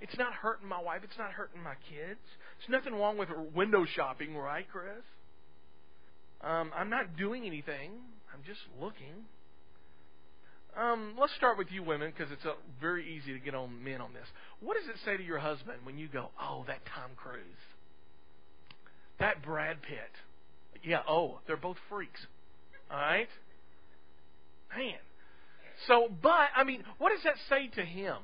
It's 0.00 0.16
not 0.18 0.32
hurting 0.32 0.68
my 0.68 0.80
wife. 0.80 1.02
It's 1.04 1.18
not 1.18 1.32
hurting 1.32 1.62
my 1.62 1.74
kids. 1.88 2.20
There's 2.58 2.82
nothing 2.82 2.98
wrong 2.98 3.16
with 3.16 3.28
window 3.54 3.84
shopping, 3.84 4.36
right, 4.36 4.66
Chris? 4.70 5.04
Um, 6.42 6.70
I'm 6.76 6.90
not 6.90 7.16
doing 7.16 7.46
anything. 7.46 7.92
I'm 8.32 8.42
just 8.46 8.60
looking. 8.80 9.24
Um, 10.76 11.14
let's 11.18 11.34
start 11.36 11.56
with 11.56 11.68
you 11.72 11.82
women 11.82 12.12
because 12.14 12.30
it's 12.30 12.44
uh, 12.44 12.52
very 12.80 13.16
easy 13.16 13.32
to 13.32 13.38
get 13.38 13.54
on 13.54 13.82
men 13.82 14.02
on 14.02 14.12
this. 14.12 14.26
What 14.60 14.76
does 14.76 14.86
it 14.88 14.96
say 15.06 15.16
to 15.16 15.22
your 15.22 15.38
husband 15.38 15.78
when 15.84 15.96
you 15.96 16.06
go, 16.06 16.28
"Oh, 16.40 16.64
that 16.66 16.80
Tom 16.94 17.12
Cruise, 17.16 17.40
that 19.18 19.42
Brad 19.42 19.80
Pitt"? 19.80 20.82
Yeah, 20.84 21.00
oh, 21.08 21.40
they're 21.46 21.56
both 21.56 21.78
freaks. 21.88 22.20
All 22.90 22.98
right, 22.98 23.28
man. 24.76 24.98
So, 25.88 26.08
but 26.22 26.48
I 26.54 26.62
mean, 26.64 26.84
what 26.98 27.10
does 27.10 27.22
that 27.24 27.36
say 27.48 27.68
to 27.68 27.82
him 27.82 28.18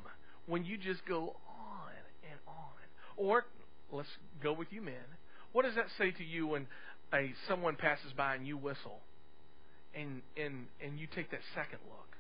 when 0.47 0.66
you 0.66 0.76
just 0.76 1.06
go 1.06 1.37
on 1.49 1.92
and 2.30 2.38
on? 2.47 3.16
Or 3.16 3.44
let's 3.90 4.09
go 4.42 4.52
with 4.52 4.68
you 4.71 4.82
men. 4.82 4.94
What 5.52 5.64
does 5.64 5.75
that 5.76 5.87
say 5.97 6.11
to 6.11 6.25
you 6.25 6.49
when 6.49 6.66
a 7.14 7.32
someone 7.49 7.76
passes 7.76 8.12
by 8.14 8.35
and 8.35 8.47
you 8.47 8.59
whistle, 8.59 9.00
and 9.94 10.21
and 10.37 10.66
and 10.85 10.99
you 10.99 11.06
take 11.06 11.30
that 11.30 11.40
second 11.54 11.78
look? 11.88 12.12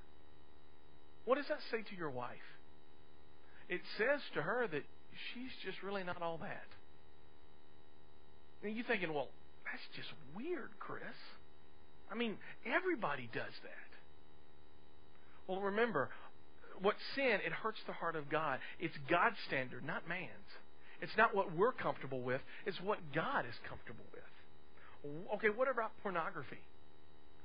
What 1.24 1.36
does 1.36 1.46
that 1.48 1.60
say 1.70 1.82
to 1.82 1.96
your 1.96 2.10
wife? 2.10 2.48
It 3.68 3.80
says 3.96 4.20
to 4.34 4.42
her 4.42 4.66
that 4.66 4.82
she's 5.32 5.50
just 5.64 5.82
really 5.82 6.04
not 6.04 6.20
all 6.20 6.38
that. 6.38 6.66
And 8.62 8.76
you're 8.76 8.84
thinking, 8.84 9.12
well, 9.12 9.28
that's 9.64 9.82
just 9.96 10.08
weird, 10.36 10.70
Chris. 10.78 11.02
I 12.10 12.14
mean, 12.14 12.36
everybody 12.66 13.28
does 13.32 13.54
that. 13.62 13.90
Well, 15.46 15.60
remember, 15.60 16.10
what 16.80 16.94
sin, 17.14 17.38
it 17.44 17.52
hurts 17.52 17.78
the 17.86 17.92
heart 17.92 18.16
of 18.16 18.28
God. 18.28 18.58
It's 18.78 18.94
God's 19.08 19.36
standard, 19.46 19.84
not 19.84 20.08
man's. 20.08 20.28
It's 21.00 21.16
not 21.16 21.34
what 21.34 21.56
we're 21.56 21.72
comfortable 21.72 22.20
with, 22.20 22.40
it's 22.64 22.80
what 22.80 22.98
God 23.12 23.44
is 23.48 23.54
comfortable 23.68 24.04
with. 24.12 24.22
Okay, 25.34 25.48
what 25.48 25.68
about 25.68 25.90
pornography? 26.02 26.62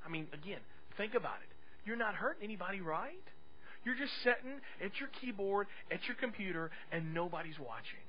I 0.06 0.10
mean, 0.10 0.28
again, 0.32 0.60
think 0.96 1.16
about 1.16 1.38
it. 1.42 1.50
You're 1.86 1.98
not 1.98 2.14
hurting 2.14 2.44
anybody, 2.44 2.82
right? 2.82 3.24
You're 3.88 3.96
just 3.96 4.12
sitting 4.22 4.60
at 4.84 5.00
your 5.00 5.08
keyboard, 5.22 5.67
at 5.89 6.00
your 6.08 6.17
computer, 6.17 6.72
and 6.91 7.13
nobody's 7.13 7.58
watching. 7.58 8.03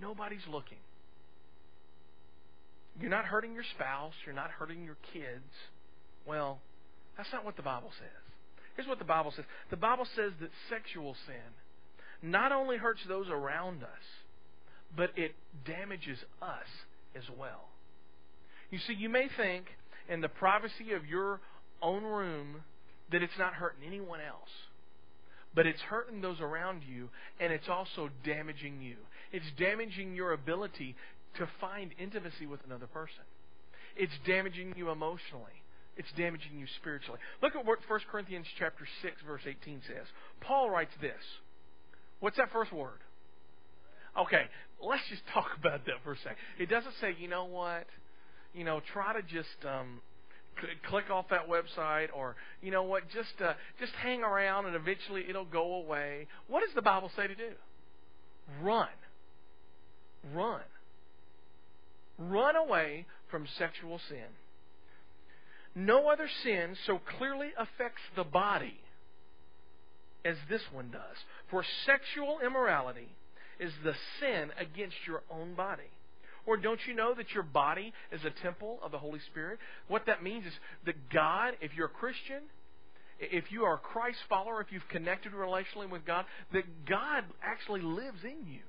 Nobody's 0.00 0.46
looking. 0.50 0.78
You're 2.98 3.10
not 3.10 3.26
hurting 3.26 3.52
your 3.52 3.64
spouse. 3.74 4.14
You're 4.24 4.34
not 4.34 4.50
hurting 4.52 4.82
your 4.82 4.96
kids. 5.12 5.52
Well, 6.26 6.60
that's 7.14 7.28
not 7.30 7.44
what 7.44 7.56
the 7.56 7.62
Bible 7.62 7.90
says. 7.98 8.08
Here's 8.74 8.88
what 8.88 8.98
the 8.98 9.04
Bible 9.04 9.34
says 9.36 9.44
the 9.68 9.76
Bible 9.76 10.06
says 10.16 10.32
that 10.40 10.48
sexual 10.70 11.14
sin 11.26 11.52
not 12.22 12.50
only 12.50 12.78
hurts 12.78 13.00
those 13.06 13.28
around 13.28 13.82
us, 13.82 14.06
but 14.96 15.10
it 15.14 15.34
damages 15.66 16.20
us 16.40 16.68
as 17.14 17.24
well. 17.38 17.68
You 18.70 18.78
see, 18.78 18.94
you 18.94 19.10
may 19.10 19.28
think 19.36 19.66
in 20.08 20.22
the 20.22 20.30
privacy 20.30 20.92
of 20.96 21.04
your 21.04 21.40
own 21.82 22.02
room 22.02 22.62
that 23.10 23.22
it's 23.22 23.38
not 23.38 23.52
hurting 23.52 23.86
anyone 23.86 24.20
else 24.26 24.48
but 25.54 25.66
it's 25.66 25.80
hurting 25.80 26.20
those 26.20 26.40
around 26.40 26.82
you, 26.88 27.08
and 27.40 27.52
it's 27.52 27.68
also 27.68 28.10
damaging 28.24 28.80
you. 28.80 28.96
It's 29.32 29.46
damaging 29.58 30.14
your 30.14 30.32
ability 30.32 30.96
to 31.38 31.48
find 31.60 31.92
intimacy 31.98 32.46
with 32.46 32.60
another 32.66 32.86
person. 32.86 33.24
It's 33.96 34.12
damaging 34.26 34.74
you 34.76 34.90
emotionally. 34.90 35.62
It's 35.96 36.08
damaging 36.16 36.58
you 36.58 36.66
spiritually. 36.80 37.20
Look 37.42 37.54
at 37.54 37.66
what 37.66 37.78
1 37.86 38.00
Corinthians 38.10 38.46
chapter 38.58 38.86
6 39.02 39.14
verse 39.26 39.42
18 39.46 39.82
says. 39.86 40.06
Paul 40.40 40.70
writes 40.70 40.92
this. 41.00 41.20
What's 42.20 42.36
that 42.38 42.50
first 42.52 42.72
word? 42.72 43.00
Okay, 44.18 44.44
let's 44.82 45.02
just 45.10 45.22
talk 45.34 45.48
about 45.58 45.84
that 45.86 45.96
for 46.04 46.12
a 46.12 46.16
second. 46.18 46.36
It 46.58 46.70
doesn't 46.70 46.94
say, 47.00 47.14
you 47.18 47.28
know 47.28 47.44
what, 47.44 47.86
you 48.54 48.64
know, 48.64 48.80
try 48.92 49.12
to 49.12 49.22
just 49.22 49.56
um, 49.68 50.00
click 50.88 51.10
off 51.10 51.26
that 51.30 51.48
website 51.48 52.08
or 52.14 52.36
you 52.60 52.70
know 52.70 52.82
what 52.82 53.08
just 53.10 53.40
uh, 53.44 53.54
just 53.80 53.92
hang 54.02 54.22
around 54.22 54.66
and 54.66 54.76
eventually 54.76 55.24
it'll 55.28 55.44
go 55.44 55.74
away. 55.74 56.26
What 56.48 56.60
does 56.60 56.74
the 56.74 56.82
bible 56.82 57.10
say 57.16 57.26
to 57.26 57.34
do? 57.34 57.50
Run. 58.62 58.88
Run. 60.34 60.60
Run 62.18 62.56
away 62.56 63.06
from 63.30 63.46
sexual 63.58 64.00
sin. 64.08 64.26
No 65.74 66.08
other 66.08 66.28
sin 66.44 66.76
so 66.86 67.00
clearly 67.18 67.48
affects 67.58 68.02
the 68.14 68.24
body 68.24 68.78
as 70.24 70.36
this 70.48 70.62
one 70.70 70.90
does. 70.90 71.16
For 71.50 71.64
sexual 71.86 72.38
immorality 72.44 73.08
is 73.58 73.72
the 73.82 73.94
sin 74.20 74.50
against 74.58 74.96
your 75.06 75.22
own 75.30 75.54
body 75.54 75.90
or 76.46 76.56
don't 76.56 76.80
you 76.86 76.94
know 76.94 77.14
that 77.14 77.32
your 77.32 77.42
body 77.42 77.92
is 78.10 78.20
a 78.24 78.42
temple 78.42 78.78
of 78.82 78.90
the 78.90 78.98
Holy 78.98 79.20
Spirit? 79.30 79.58
What 79.88 80.06
that 80.06 80.22
means 80.22 80.46
is 80.46 80.52
that 80.86 81.10
God, 81.10 81.54
if 81.60 81.72
you're 81.76 81.86
a 81.86 81.90
Christian, 81.90 82.42
if 83.18 83.52
you 83.52 83.64
are 83.64 83.74
a 83.74 83.78
Christ 83.78 84.18
follower, 84.28 84.60
if 84.60 84.72
you've 84.72 84.88
connected 84.88 85.32
relationally 85.32 85.88
with 85.90 86.04
God, 86.04 86.24
that 86.52 86.64
God 86.88 87.24
actually 87.42 87.82
lives 87.82 88.24
in 88.24 88.46
you. 88.52 88.60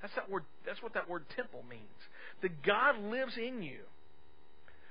That's 0.00 0.14
that 0.14 0.30
word 0.30 0.44
that's 0.64 0.82
what 0.82 0.94
that 0.94 1.08
word 1.08 1.24
temple 1.34 1.64
means. 1.68 1.82
That 2.42 2.62
God 2.62 2.98
lives 2.98 3.32
in 3.36 3.62
you. 3.62 3.80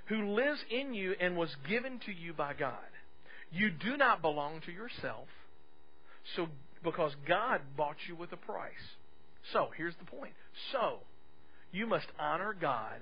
Who 0.08 0.36
lives 0.36 0.60
in 0.70 0.94
you 0.94 1.16
and 1.20 1.38
was 1.38 1.50
given 1.68 2.00
to 2.06 2.12
you 2.12 2.34
by 2.34 2.54
God. 2.54 2.74
You 3.52 3.72
do 3.72 3.98
not 3.98 4.22
belong 4.22 4.62
to 4.66 4.72
yourself. 4.72 5.28
So 6.36 6.48
because 6.86 7.12
God 7.28 7.62
bought 7.76 7.98
you 8.08 8.16
with 8.16 8.32
a 8.32 8.38
price. 8.38 8.74
So, 9.52 9.68
here's 9.78 9.96
the 10.00 10.06
point. 10.06 10.34
So, 10.72 11.00
you 11.76 11.86
must 11.86 12.08
honor 12.18 12.56
God 12.60 13.02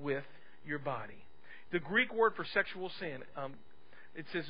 with 0.00 0.24
your 0.66 0.78
body. 0.78 1.24
The 1.72 1.78
Greek 1.78 2.12
word 2.14 2.34
for 2.36 2.44
sexual 2.52 2.90
sin, 3.00 3.22
um, 3.36 3.54
it 4.14 4.26
says, 4.32 4.44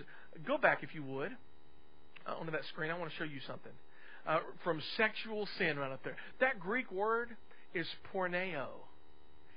go 0.47 0.59
back 0.59 0.83
if 0.83 0.95
you 0.95 1.04
would 1.04 1.31
uh, 2.26 2.35
onto 2.35 2.50
that 2.50 2.64
screen. 2.73 2.90
I 2.90 2.99
want 2.99 3.11
to 3.11 3.16
show 3.16 3.25
you 3.25 3.40
something. 3.47 3.73
Uh, 4.26 4.38
from 4.64 4.81
sexual 4.97 5.49
sin 5.59 5.78
right 5.78 5.92
up 5.92 6.02
there. 6.04 6.16
That 6.40 6.61
Greek 6.61 6.90
word 6.90 7.31
is 7.75 7.87
porneo. 8.12 8.66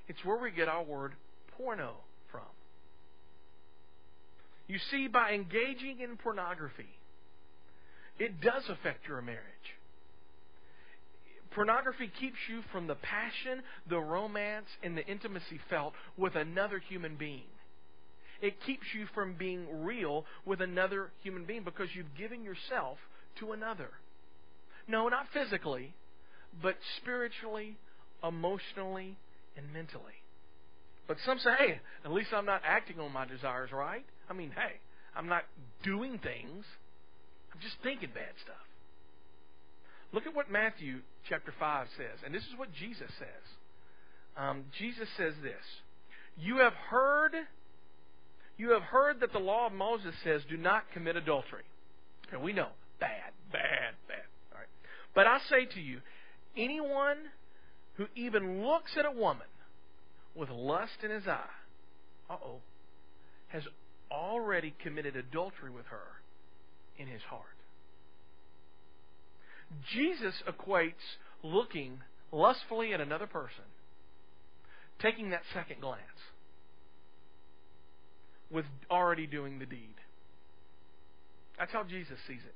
It's 0.08 0.24
where 0.24 0.40
we 0.40 0.52
get 0.52 0.68
our 0.68 0.84
word 0.84 1.14
porno 1.58 1.94
from. 2.32 2.42
You 4.68 4.78
see, 4.92 5.08
by 5.08 5.34
engaging 5.34 6.00
in 6.00 6.18
pornography, 6.18 6.90
it 8.18 8.42
does 8.42 8.64
affect 8.70 9.08
your 9.08 9.22
marriage. 9.22 9.42
Pornography 11.56 12.12
keeps 12.20 12.38
you 12.50 12.62
from 12.74 12.86
the 12.86 12.96
passion, 12.96 13.64
the 13.90 13.98
romance, 13.98 14.68
and 14.84 14.98
the 14.98 15.06
intimacy 15.06 15.60
felt 15.70 15.94
with 16.18 16.36
another 16.36 16.80
human 16.80 17.16
being. 17.16 17.48
It 18.42 18.62
keeps 18.66 18.84
you 18.94 19.08
from 19.16 19.36
being 19.36 19.84
real 19.86 20.26
with 20.46 20.60
another 20.60 21.12
human 21.24 21.46
being 21.46 21.64
because 21.64 21.88
you've 21.96 22.14
given 22.18 22.44
yourself 22.44 22.98
to 23.40 23.54
another. 23.54 23.88
No, 24.86 25.08
not 25.08 25.28
physically, 25.34 25.96
but 26.62 26.76
spiritually, 26.98 27.78
emotionally, 28.22 29.18
and 29.56 29.72
mentally. 29.72 30.20
But 31.08 31.18
some 31.26 31.40
say, 31.40 31.52
hey, 31.58 31.80
at 32.04 32.12
least 32.12 32.30
I'm 32.34 32.46
not 32.46 32.62
acting 32.66 33.00
on 33.00 33.14
my 33.14 33.26
desires, 33.26 33.70
right? 33.72 34.06
I 34.30 34.34
mean, 34.34 34.52
hey, 34.52 34.80
I'm 35.16 35.28
not 35.28 35.44
doing 35.84 36.20
things. 36.20 36.66
I'm 37.54 37.62
just 37.62 37.76
thinking 37.82 38.10
bad 38.14 38.34
stuff. 38.44 38.65
Look 40.16 40.26
at 40.26 40.34
what 40.34 40.50
Matthew 40.50 41.00
chapter 41.28 41.54
5 41.60 41.88
says. 41.98 42.24
And 42.26 42.34
this 42.34 42.44
is 42.44 42.58
what 42.58 42.70
Jesus 42.72 43.12
says. 43.20 43.46
Um, 44.38 44.64
Jesus 44.80 45.08
says 45.18 45.34
this 45.44 45.64
You 46.38 46.60
have 46.60 46.74
heard. 46.90 47.34
You 48.58 48.72
have 48.72 48.84
heard 48.84 49.20
that 49.20 49.34
the 49.34 49.40
law 49.40 49.68
of 49.68 49.74
Moses 49.74 50.16
says, 50.24 50.42
"Do 50.50 50.56
not 50.56 50.84
commit 50.94 51.18
adultery." 51.18 51.66
And 52.32 52.42
we 52.42 52.54
know, 52.54 52.70
bad, 53.02 53.34
bad, 53.52 53.94
bad. 54.08 54.26
All 54.54 54.60
right. 54.60 54.70
But 55.14 55.28
I 55.28 55.40
say 55.50 55.66
to 55.66 55.82
you, 55.82 56.00
Anyone 56.58 57.18
who 57.96 58.06
even 58.16 58.66
looks 58.66 58.92
at 58.98 59.06
a 59.06 59.12
woman 59.12 59.48
with 60.34 60.50
lust 60.50 61.04
in 61.04 61.12
his 61.12 61.28
eye, 61.28 61.44
uh 62.30 62.38
oh, 62.44 62.62
has 63.50 63.64
already 64.10 64.74
committed 64.82 65.16
adultery 65.16 65.70
with 65.70 65.86
her 65.88 66.22
in 66.98 67.08
his 67.08 67.22
heart. 67.24 67.55
Jesus 69.94 70.34
equates 70.48 70.94
looking 71.44 72.00
lustfully 72.32 72.94
at 72.94 73.02
another 73.02 73.28
person, 73.28 73.64
taking 75.02 75.32
that 75.32 75.42
second 75.54 75.82
glance, 75.82 76.02
with 78.52 78.66
already 78.90 79.28
doing 79.28 79.60
the 79.60 79.66
deed. 79.66 79.96
That's 81.58 81.72
how 81.72 81.84
Jesus 81.84 82.18
sees 82.28 82.42
it. 82.46 82.56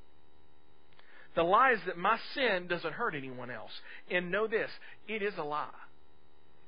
The 1.35 1.43
lie 1.43 1.71
is 1.71 1.79
that 1.85 1.97
my 1.97 2.17
sin 2.33 2.67
doesn't 2.67 2.93
hurt 2.93 3.15
anyone 3.15 3.51
else. 3.51 3.71
And 4.09 4.31
know 4.31 4.47
this 4.47 4.69
it 5.07 5.21
is 5.21 5.33
a 5.37 5.43
lie, 5.43 5.67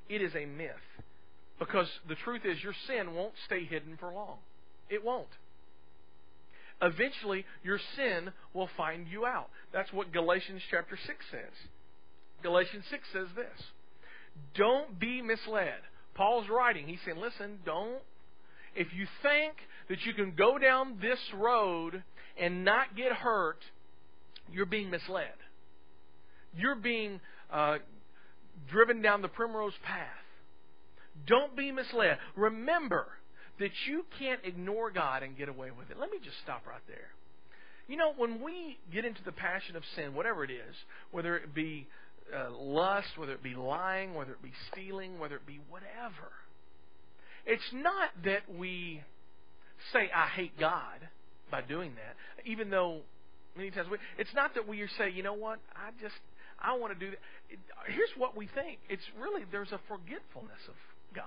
it 0.09 0.21
is 0.21 0.33
a 0.35 0.45
myth. 0.45 0.71
Because 1.59 1.87
the 2.07 2.15
truth 2.15 2.41
is, 2.43 2.57
your 2.63 2.73
sin 2.87 3.13
won't 3.13 3.33
stay 3.45 3.65
hidden 3.65 3.95
for 3.99 4.11
long. 4.11 4.37
It 4.89 5.03
won't. 5.03 5.27
Eventually, 6.81 7.45
your 7.63 7.79
sin 7.95 8.31
will 8.53 8.69
find 8.75 9.07
you 9.07 9.25
out. 9.25 9.49
That's 9.71 9.91
what 9.93 10.11
Galatians 10.11 10.61
chapter 10.71 10.97
6 11.05 11.25
says. 11.29 11.69
Galatians 12.41 12.85
6 12.89 13.03
says 13.13 13.27
this 13.35 13.65
Don't 14.55 14.99
be 14.99 15.21
misled. 15.21 15.79
Paul's 16.15 16.47
writing. 16.49 16.87
He's 16.87 16.99
saying, 17.05 17.17
listen, 17.17 17.59
don't. 17.65 18.01
If 18.75 18.87
you 18.93 19.05
think 19.21 19.53
that 19.89 20.05
you 20.05 20.13
can 20.13 20.33
go 20.35 20.57
down 20.57 20.97
this 21.01 21.19
road 21.35 22.03
and 22.39 22.63
not 22.63 22.95
get 22.95 23.11
hurt, 23.11 23.59
you're 24.51 24.65
being 24.65 24.89
misled. 24.89 25.33
You're 26.55 26.75
being 26.75 27.19
uh, 27.51 27.77
driven 28.69 29.01
down 29.01 29.21
the 29.21 29.27
primrose 29.27 29.73
path. 29.83 30.07
Don't 31.27 31.55
be 31.55 31.71
misled. 31.71 32.17
Remember 32.35 33.07
that 33.59 33.71
you 33.87 34.05
can't 34.19 34.39
ignore 34.43 34.91
God 34.91 35.23
and 35.23 35.37
get 35.37 35.49
away 35.49 35.69
with 35.71 35.89
it. 35.91 35.97
Let 35.99 36.11
me 36.11 36.17
just 36.23 36.37
stop 36.43 36.65
right 36.67 36.81
there. 36.87 37.09
You 37.87 37.97
know, 37.97 38.13
when 38.15 38.41
we 38.41 38.77
get 38.93 39.05
into 39.05 39.23
the 39.23 39.31
passion 39.31 39.75
of 39.75 39.83
sin, 39.95 40.13
whatever 40.13 40.43
it 40.43 40.51
is, 40.51 40.75
whether 41.11 41.35
it 41.37 41.53
be 41.53 41.87
uh, 42.33 42.51
lust, 42.51 43.09
whether 43.17 43.33
it 43.33 43.43
be 43.43 43.55
lying, 43.55 44.13
whether 44.13 44.31
it 44.31 44.41
be 44.41 44.53
stealing, 44.71 45.19
whether 45.19 45.35
it 45.35 45.45
be 45.45 45.59
whatever, 45.69 46.31
it's 47.45 47.73
not 47.73 48.09
that 48.23 48.41
we 48.57 49.01
say, 49.91 50.09
I 50.15 50.27
hate 50.27 50.57
God 50.59 50.99
by 51.49 51.61
doing 51.61 51.91
that, 51.95 52.15
even 52.49 52.69
though 52.69 53.01
many 53.57 53.71
times 53.71 53.89
we, 53.91 53.97
it's 54.17 54.33
not 54.33 54.53
that 54.55 54.67
we 54.67 54.87
say, 54.97 55.09
you 55.11 55.23
know 55.23 55.33
what, 55.33 55.59
I 55.75 55.89
just, 56.01 56.15
I 56.59 56.77
want 56.77 56.97
to 56.97 56.99
do 57.05 57.11
that. 57.11 57.19
Here's 57.87 58.11
what 58.17 58.37
we 58.37 58.47
think. 58.55 58.79
It's 58.89 59.03
really, 59.19 59.43
there's 59.51 59.71
a 59.71 59.79
forgetfulness 59.87 60.61
of 60.69 60.75
God. 61.15 61.25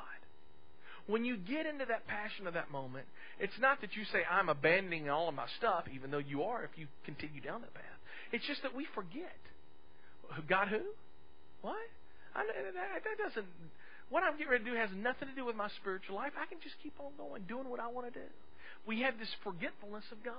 When 1.06 1.24
you 1.24 1.36
get 1.36 1.66
into 1.66 1.84
that 1.84 2.06
passion 2.06 2.46
of 2.46 2.54
that 2.54 2.70
moment, 2.70 3.06
it's 3.38 3.58
not 3.60 3.80
that 3.82 3.94
you 3.94 4.04
say, 4.10 4.22
I'm 4.24 4.48
abandoning 4.48 5.10
all 5.10 5.28
of 5.28 5.34
my 5.34 5.46
stuff, 5.58 5.84
even 5.94 6.10
though 6.10 6.22
you 6.22 6.42
are 6.44 6.64
if 6.64 6.70
you 6.76 6.86
continue 7.04 7.40
down 7.40 7.60
that 7.60 7.74
path. 7.74 7.98
It's 8.32 8.46
just 8.46 8.62
that 8.62 8.74
we 8.74 8.86
forget. 8.94 9.36
God 10.48 10.68
who? 10.68 10.80
What? 11.60 11.76
I, 12.34 12.44
that, 12.46 13.04
that 13.04 13.16
doesn't. 13.22 13.46
What 14.08 14.22
I'm 14.22 14.32
getting 14.32 14.50
ready 14.50 14.64
to 14.64 14.70
do 14.70 14.76
has 14.76 14.90
nothing 14.96 15.28
to 15.28 15.34
do 15.34 15.44
with 15.44 15.56
my 15.56 15.68
spiritual 15.80 16.16
life. 16.16 16.32
I 16.40 16.46
can 16.46 16.58
just 16.62 16.74
keep 16.82 16.94
on 16.98 17.12
going, 17.16 17.42
doing 17.48 17.68
what 17.68 17.80
I 17.80 17.88
want 17.88 18.12
to 18.12 18.18
do. 18.18 18.26
We 18.86 19.02
have 19.02 19.18
this 19.18 19.28
forgetfulness 19.44 20.04
of 20.12 20.24
God. 20.24 20.34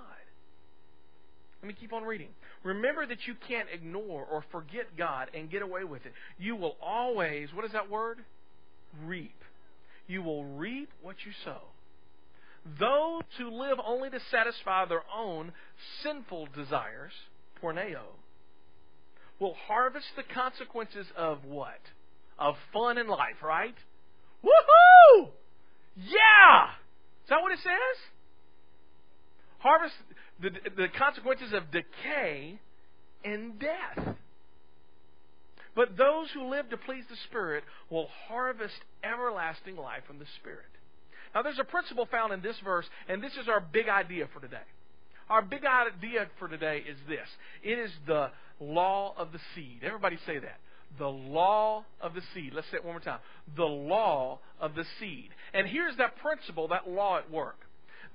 Let 1.62 1.68
me 1.68 1.76
keep 1.80 1.94
on 1.94 2.04
reading. 2.04 2.30
Remember 2.64 3.06
that 3.06 3.26
you 3.26 3.34
can't 3.48 3.68
ignore 3.74 4.26
or 4.26 4.44
forget 4.52 4.86
God 4.98 5.30
and 5.34 5.50
get 5.50 5.62
away 5.62 5.84
with 5.84 6.06
it. 6.06 6.14
You 6.38 6.56
will 6.56 6.76
always, 6.82 7.50
what 7.54 7.66
is 7.66 7.72
that 7.72 7.90
word? 7.90 8.20
Reap. 9.04 9.36
You 10.08 10.22
will 10.22 10.46
reap 10.46 10.90
what 11.02 11.16
you 11.26 11.32
sow. 11.44 11.62
Those 12.80 13.24
who 13.38 13.50
live 13.50 13.78
only 13.86 14.10
to 14.10 14.20
satisfy 14.32 14.86
their 14.86 15.04
own 15.16 15.52
sinful 16.02 16.48
desires, 16.56 17.12
porneo, 17.62 18.02
will 19.40 19.56
harvest 19.68 20.08
the 20.16 20.24
consequences 20.24 21.06
of 21.16 21.46
what? 21.46 21.80
Of 22.40 22.56
fun 22.74 22.98
in 22.98 23.08
life, 23.08 23.44
right? 23.44 23.76
Woohoo! 24.44 25.30
Yeah! 25.96 26.70
Is 27.24 27.30
that 27.30 27.42
what 27.42 27.52
it 27.52 27.60
says? 27.60 27.98
Harvest 29.60 29.96
the, 30.42 30.50
the 30.76 30.88
consequences 30.98 31.54
of 31.54 31.72
decay 31.72 32.60
and 33.24 33.60
death. 33.60 34.16
But 35.76 35.98
those 35.98 36.28
who 36.34 36.50
live 36.50 36.70
to 36.70 36.78
please 36.78 37.04
the 37.10 37.18
Spirit 37.30 37.64
will 37.90 38.08
harvest 38.28 38.76
everlasting 39.04 39.76
life 39.76 40.04
from 40.08 40.20
the 40.20 40.26
Spirit. 40.40 40.66
Now, 41.34 41.42
there's 41.42 41.60
a 41.60 41.66
principle 41.66 42.08
found 42.10 42.32
in 42.32 42.42
this 42.42 42.56
verse, 42.64 42.86
and 43.10 43.22
this 43.22 43.34
is 43.34 43.50
our 43.50 43.60
big 43.60 43.90
idea 43.90 44.28
for 44.34 44.40
today. 44.40 44.64
Our 45.30 45.42
big 45.42 45.64
idea 45.66 46.28
for 46.40 46.48
today 46.48 46.84
is 46.88 46.98
this 47.08 47.28
it 47.64 47.80
is 47.80 47.92
the 48.08 48.30
law 48.60 49.14
of 49.18 49.32
the 49.32 49.40
seed. 49.54 49.80
Everybody 49.84 50.18
say 50.26 50.40
that. 50.40 50.60
The 50.98 51.08
law 51.08 51.84
of 52.00 52.14
the 52.14 52.22
seed. 52.34 52.54
Let's 52.54 52.68
say 52.72 52.78
it 52.78 52.86
one 52.86 52.94
more 52.94 53.00
time. 53.02 53.20
The 53.58 53.64
law 53.64 54.40
of 54.62 54.76
the 54.76 54.86
seed. 55.00 55.30
And 55.54 55.68
here's 55.68 55.98
that 55.98 56.16
principle, 56.18 56.70
that 56.70 56.88
law 56.88 57.18
at 57.18 57.30
work. 57.30 57.58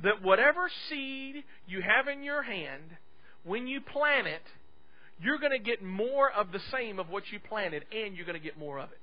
That 0.03 0.23
whatever 0.23 0.71
seed 0.89 1.45
you 1.67 1.83
have 1.83 2.09
in 2.09 2.23
your 2.23 2.43
hand, 2.43 2.85
when 3.45 3.67
you 3.67 3.83
plant 3.83 4.29
it, 4.29 4.43
you're 5.23 5.39
going 5.39 5.53
to 5.53 5.59
get 5.59 5.83
more 5.83 6.31
of 6.31 6.53
the 6.53 6.61
same 6.73 6.99
of 6.99 7.09
what 7.11 7.25
you 7.31 7.39
planted, 7.41 7.85
and 7.93 8.17
you're 8.17 8.27
going 8.27 8.39
to 8.39 8.45
get 8.45 8.59
more 8.59 8.79
of 8.79 8.91
it. 8.91 8.99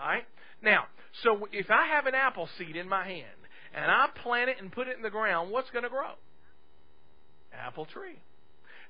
All 0.00 0.08
right? 0.08 0.24
Now, 0.62 0.84
so 1.22 1.48
if 1.52 1.70
I 1.70 1.86
have 1.94 2.06
an 2.06 2.14
apple 2.14 2.48
seed 2.58 2.76
in 2.76 2.88
my 2.88 3.06
hand, 3.06 3.26
and 3.74 3.90
I 3.90 4.06
plant 4.22 4.48
it 4.48 4.56
and 4.60 4.72
put 4.72 4.88
it 4.88 4.96
in 4.96 5.02
the 5.02 5.10
ground, 5.10 5.50
what's 5.50 5.70
going 5.70 5.82
to 5.82 5.90
grow? 5.90 6.12
Apple 7.52 7.86
tree. 7.86 8.18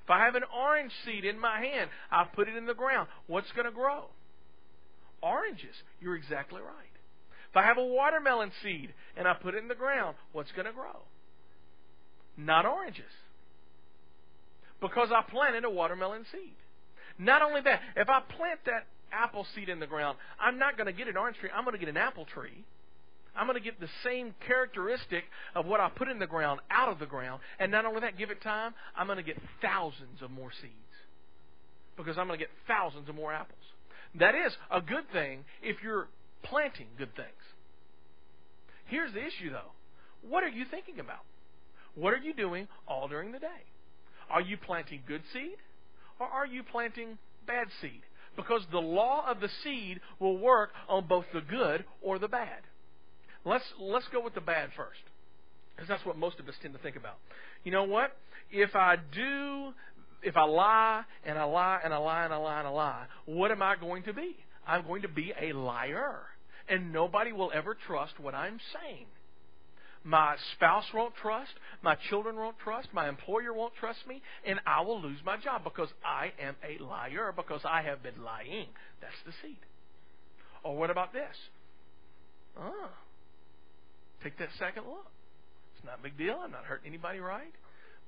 If 0.03 0.09
I 0.09 0.23
have 0.23 0.35
an 0.35 0.43
orange 0.57 0.93
seed 1.03 1.25
in 1.25 1.37
my 1.39 1.59
hand, 1.59 1.89
I 2.09 2.23
put 2.33 2.47
it 2.47 2.55
in 2.55 2.65
the 2.65 2.73
ground, 2.73 3.09
what's 3.27 3.51
going 3.51 3.65
to 3.65 3.71
grow? 3.71 4.05
Oranges. 5.21 5.75
You're 5.99 6.15
exactly 6.15 6.61
right. 6.61 6.93
If 7.49 7.57
I 7.57 7.63
have 7.63 7.77
a 7.77 7.85
watermelon 7.85 8.51
seed 8.63 8.93
and 9.17 9.27
I 9.27 9.33
put 9.33 9.55
it 9.55 9.57
in 9.57 9.67
the 9.67 9.75
ground, 9.75 10.15
what's 10.31 10.51
going 10.53 10.67
to 10.67 10.71
grow? 10.71 11.01
Not 12.37 12.65
oranges 12.65 13.03
because 14.81 15.09
I 15.11 15.21
planted 15.29 15.65
a 15.65 15.69
watermelon 15.69 16.25
seed. 16.31 16.55
Not 17.17 17.41
only 17.41 17.61
that, 17.61 17.81
if 17.95 18.09
I 18.09 18.21
plant 18.21 18.59
that 18.65 18.85
apple 19.11 19.45
seed 19.55 19.69
in 19.69 19.79
the 19.79 19.87
ground, 19.87 20.17
I'm 20.39 20.59
not 20.59 20.77
going 20.77 20.87
to 20.87 20.93
get 20.93 21.07
an 21.07 21.17
orange 21.17 21.37
tree. 21.37 21.49
I'm 21.55 21.63
going 21.63 21.73
to 21.73 21.79
get 21.79 21.89
an 21.89 21.97
apple 21.97 22.25
tree. 22.25 22.63
I'm 23.35 23.45
going 23.45 23.57
to 23.57 23.63
get 23.63 23.79
the 23.79 23.89
same 24.03 24.33
characteristic 24.47 25.23
of 25.53 25.65
what 25.65 25.79
I 25.79 25.89
put 25.89 26.07
in 26.07 26.19
the 26.19 26.27
ground 26.27 26.59
out 26.71 26.89
of 26.89 26.99
the 26.99 27.05
ground. 27.05 27.41
And 27.59 27.71
not 27.71 27.85
only 27.85 28.01
that, 28.01 28.17
give 28.17 28.31
it 28.31 28.41
time, 28.41 28.73
I'm 28.95 29.05
going 29.07 29.17
to 29.17 29.23
get 29.23 29.37
thousands 29.61 30.21
of 30.21 30.31
more 30.31 30.51
seeds. 30.61 30.73
Because 31.95 32.17
I'm 32.17 32.27
going 32.27 32.39
to 32.39 32.45
get 32.45 32.51
thousands 32.67 33.09
of 33.09 33.15
more 33.15 33.33
apples. 33.33 33.57
That 34.19 34.33
is 34.33 34.53
a 34.71 34.81
good 34.81 35.09
thing 35.11 35.45
if 35.61 35.77
you're 35.83 36.07
planting 36.43 36.87
good 36.97 37.15
things. 37.15 37.27
Here's 38.85 39.13
the 39.13 39.19
issue, 39.19 39.51
though. 39.51 39.71
What 40.27 40.43
are 40.43 40.49
you 40.49 40.65
thinking 40.69 40.99
about? 40.99 41.23
What 41.95 42.13
are 42.13 42.17
you 42.17 42.33
doing 42.33 42.67
all 42.87 43.07
during 43.07 43.31
the 43.31 43.39
day? 43.39 43.65
Are 44.29 44.41
you 44.41 44.57
planting 44.57 45.01
good 45.07 45.21
seed 45.33 45.57
or 46.19 46.27
are 46.27 46.45
you 46.45 46.63
planting 46.63 47.17
bad 47.45 47.67
seed? 47.81 48.01
Because 48.35 48.61
the 48.71 48.79
law 48.79 49.25
of 49.29 49.39
the 49.39 49.49
seed 49.63 49.99
will 50.19 50.37
work 50.37 50.69
on 50.87 51.07
both 51.07 51.25
the 51.33 51.41
good 51.41 51.85
or 52.01 52.19
the 52.19 52.27
bad. 52.27 52.61
Let's 53.45 53.65
let's 53.79 54.07
go 54.09 54.21
with 54.21 54.35
the 54.35 54.41
bad 54.41 54.69
first. 54.75 54.99
Because 55.75 55.87
that's 55.87 56.05
what 56.05 56.17
most 56.17 56.39
of 56.39 56.47
us 56.47 56.55
tend 56.61 56.73
to 56.73 56.79
think 56.79 56.95
about. 56.95 57.17
You 57.63 57.71
know 57.71 57.83
what? 57.83 58.15
If 58.51 58.75
I 58.75 58.97
do 59.13 59.73
if 60.23 60.35
I 60.35 60.43
lie 60.43 61.03
and 61.25 61.37
I 61.37 61.43
lie 61.43 61.79
and 61.83 61.93
I 61.93 61.97
lie 61.97 62.25
and 62.25 62.33
I 62.33 62.37
lie 62.37 62.59
and 62.59 62.67
I 62.67 62.71
lie, 62.71 63.05
what 63.25 63.51
am 63.51 63.61
I 63.61 63.75
going 63.75 64.03
to 64.03 64.13
be? 64.13 64.35
I'm 64.67 64.85
going 64.85 65.03
to 65.03 65.07
be 65.07 65.33
a 65.39 65.53
liar. 65.53 66.21
And 66.67 66.91
nobody 66.91 67.31
will 67.31 67.51
ever 67.53 67.77
trust 67.87 68.19
what 68.19 68.35
I'm 68.35 68.59
saying. 68.73 69.05
My 70.07 70.37
spouse 70.55 70.85
won't 70.93 71.13
trust. 71.21 71.51
My 71.81 71.95
children 72.09 72.37
won't 72.37 72.57
trust. 72.63 72.87
My 72.93 73.09
employer 73.09 73.53
won't 73.53 73.73
trust 73.75 73.99
me. 74.07 74.21
And 74.45 74.57
I 74.65 74.79
will 74.79 75.01
lose 75.01 75.17
my 75.25 75.35
job 75.35 75.65
because 75.65 75.89
I 76.03 76.31
am 76.41 76.55
a 76.63 76.81
liar, 76.81 77.33
because 77.35 77.59
I 77.65 77.81
have 77.81 78.01
been 78.01 78.23
lying. 78.23 78.67
That's 79.01 79.19
the 79.25 79.33
seed. 79.41 79.57
Or 80.63 80.77
what 80.77 80.89
about 80.89 81.11
this? 81.11 81.35
Oh, 82.57 82.89
take 84.23 84.37
that 84.39 84.47
second 84.57 84.83
look. 84.85 85.11
It's 85.75 85.85
not 85.85 85.99
a 85.99 86.03
big 86.03 86.17
deal. 86.17 86.39
I'm 86.41 86.51
not 86.51 86.63
hurting 86.63 86.87
anybody, 86.87 87.19
right? 87.19 87.51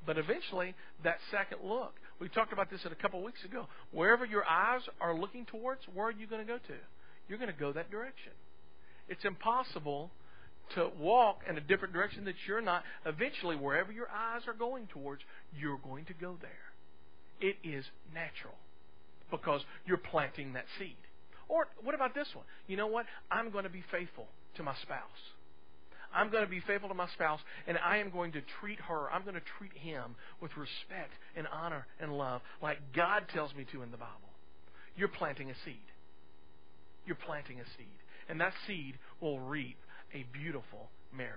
But 0.05 0.17
eventually, 0.17 0.75
that 1.03 1.17
second 1.31 1.67
look. 1.67 1.95
We 2.21 2.29
talked 2.29 2.53
about 2.53 2.71
this 2.71 2.79
a 2.85 2.95
couple 2.95 3.19
of 3.19 3.25
weeks 3.25 3.43
ago. 3.43 3.67
Wherever 3.91 4.23
your 4.23 4.45
eyes 4.45 4.83
are 5.01 5.13
looking 5.13 5.45
towards, 5.45 5.81
where 5.93 6.07
are 6.07 6.11
you 6.11 6.27
going 6.27 6.47
to 6.47 6.47
go 6.47 6.59
to? 6.59 6.75
You're 7.27 7.39
going 7.39 7.51
to 7.51 7.59
go 7.59 7.73
that 7.73 7.91
direction. 7.91 8.31
It's 9.09 9.25
impossible 9.25 10.11
to 10.75 10.89
walk 10.99 11.41
in 11.49 11.57
a 11.57 11.61
different 11.61 11.93
direction 11.93 12.25
that 12.25 12.35
you're 12.47 12.61
not, 12.61 12.83
eventually, 13.05 13.55
wherever 13.55 13.91
your 13.91 14.09
eyes 14.09 14.41
are 14.47 14.53
going 14.53 14.87
towards, 14.87 15.21
you're 15.57 15.79
going 15.79 16.05
to 16.05 16.13
go 16.13 16.37
there. 16.41 16.51
It 17.41 17.57
is 17.63 17.85
natural. 18.13 18.55
because 19.31 19.61
you're 19.85 19.97
planting 19.97 20.53
that 20.53 20.65
seed. 20.77 20.97
Or 21.47 21.67
what 21.83 21.95
about 21.95 22.13
this 22.13 22.27
one? 22.33 22.45
You 22.67 22.77
know 22.77 22.87
what? 22.87 23.05
I'm 23.31 23.51
going 23.51 23.63
to 23.63 23.69
be 23.69 23.83
faithful 23.91 24.27
to 24.57 24.63
my 24.63 24.75
spouse. 24.81 25.01
I'm 26.13 26.31
going 26.31 26.43
to 26.43 26.49
be 26.49 26.61
faithful 26.65 26.89
to 26.89 26.95
my 26.95 27.07
spouse, 27.09 27.39
and 27.67 27.77
I 27.77 27.97
am 27.97 28.09
going 28.09 28.31
to 28.31 28.41
treat 28.59 28.79
her, 28.81 29.11
I'm 29.11 29.21
going 29.21 29.35
to 29.35 29.41
treat 29.59 29.73
him 29.73 30.15
with 30.41 30.51
respect 30.57 31.13
and 31.35 31.45
honor 31.51 31.85
and 31.99 32.17
love 32.17 32.41
like 32.63 32.79
God 32.95 33.23
tells 33.31 33.53
me 33.53 33.65
to 33.71 33.83
in 33.83 33.91
the 33.91 33.97
Bible. 33.97 34.33
You're 34.97 35.07
planting 35.07 35.51
a 35.51 35.53
seed. 35.65 35.75
You're 37.05 37.15
planting 37.15 37.59
a 37.59 37.65
seed. 37.77 37.87
And 38.27 38.41
that 38.41 38.53
seed 38.65 38.95
will 39.21 39.39
reap 39.39 39.77
a 40.13 40.25
beautiful 40.33 40.89
marriage. 41.15 41.35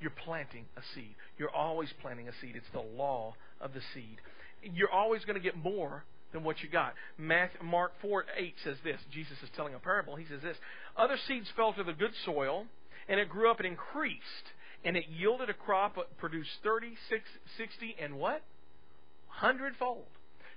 You're 0.00 0.10
planting 0.10 0.64
a 0.76 0.82
seed. 0.94 1.14
You're 1.38 1.54
always 1.54 1.90
planting 2.00 2.28
a 2.28 2.32
seed. 2.40 2.56
It's 2.56 2.70
the 2.72 2.80
law 2.80 3.34
of 3.60 3.74
the 3.74 3.80
seed. 3.94 4.16
You're 4.62 4.90
always 4.90 5.24
going 5.24 5.36
to 5.36 5.42
get 5.42 5.56
more 5.56 6.04
than 6.32 6.42
what 6.42 6.62
you 6.62 6.68
got. 6.68 6.94
Matthew, 7.18 7.62
Mark 7.62 7.92
4 8.00 8.24
8 8.36 8.54
says 8.64 8.76
this. 8.82 8.98
Jesus 9.12 9.36
is 9.42 9.48
telling 9.56 9.74
a 9.74 9.78
parable. 9.78 10.16
He 10.16 10.26
says 10.26 10.40
this 10.42 10.56
Other 10.96 11.16
seeds 11.28 11.48
fell 11.54 11.72
to 11.74 11.84
the 11.84 11.92
good 11.92 12.12
soil, 12.24 12.66
and 13.08 13.20
it 13.20 13.28
grew 13.28 13.50
up 13.50 13.58
and 13.58 13.66
increased, 13.66 14.24
and 14.84 14.96
it 14.96 15.04
yielded 15.08 15.50
a 15.50 15.54
crop 15.54 15.96
produced 16.18 16.50
30, 16.62 16.94
60, 17.58 17.96
and 18.00 18.14
what? 18.14 18.42
Hundredfold. 19.28 20.06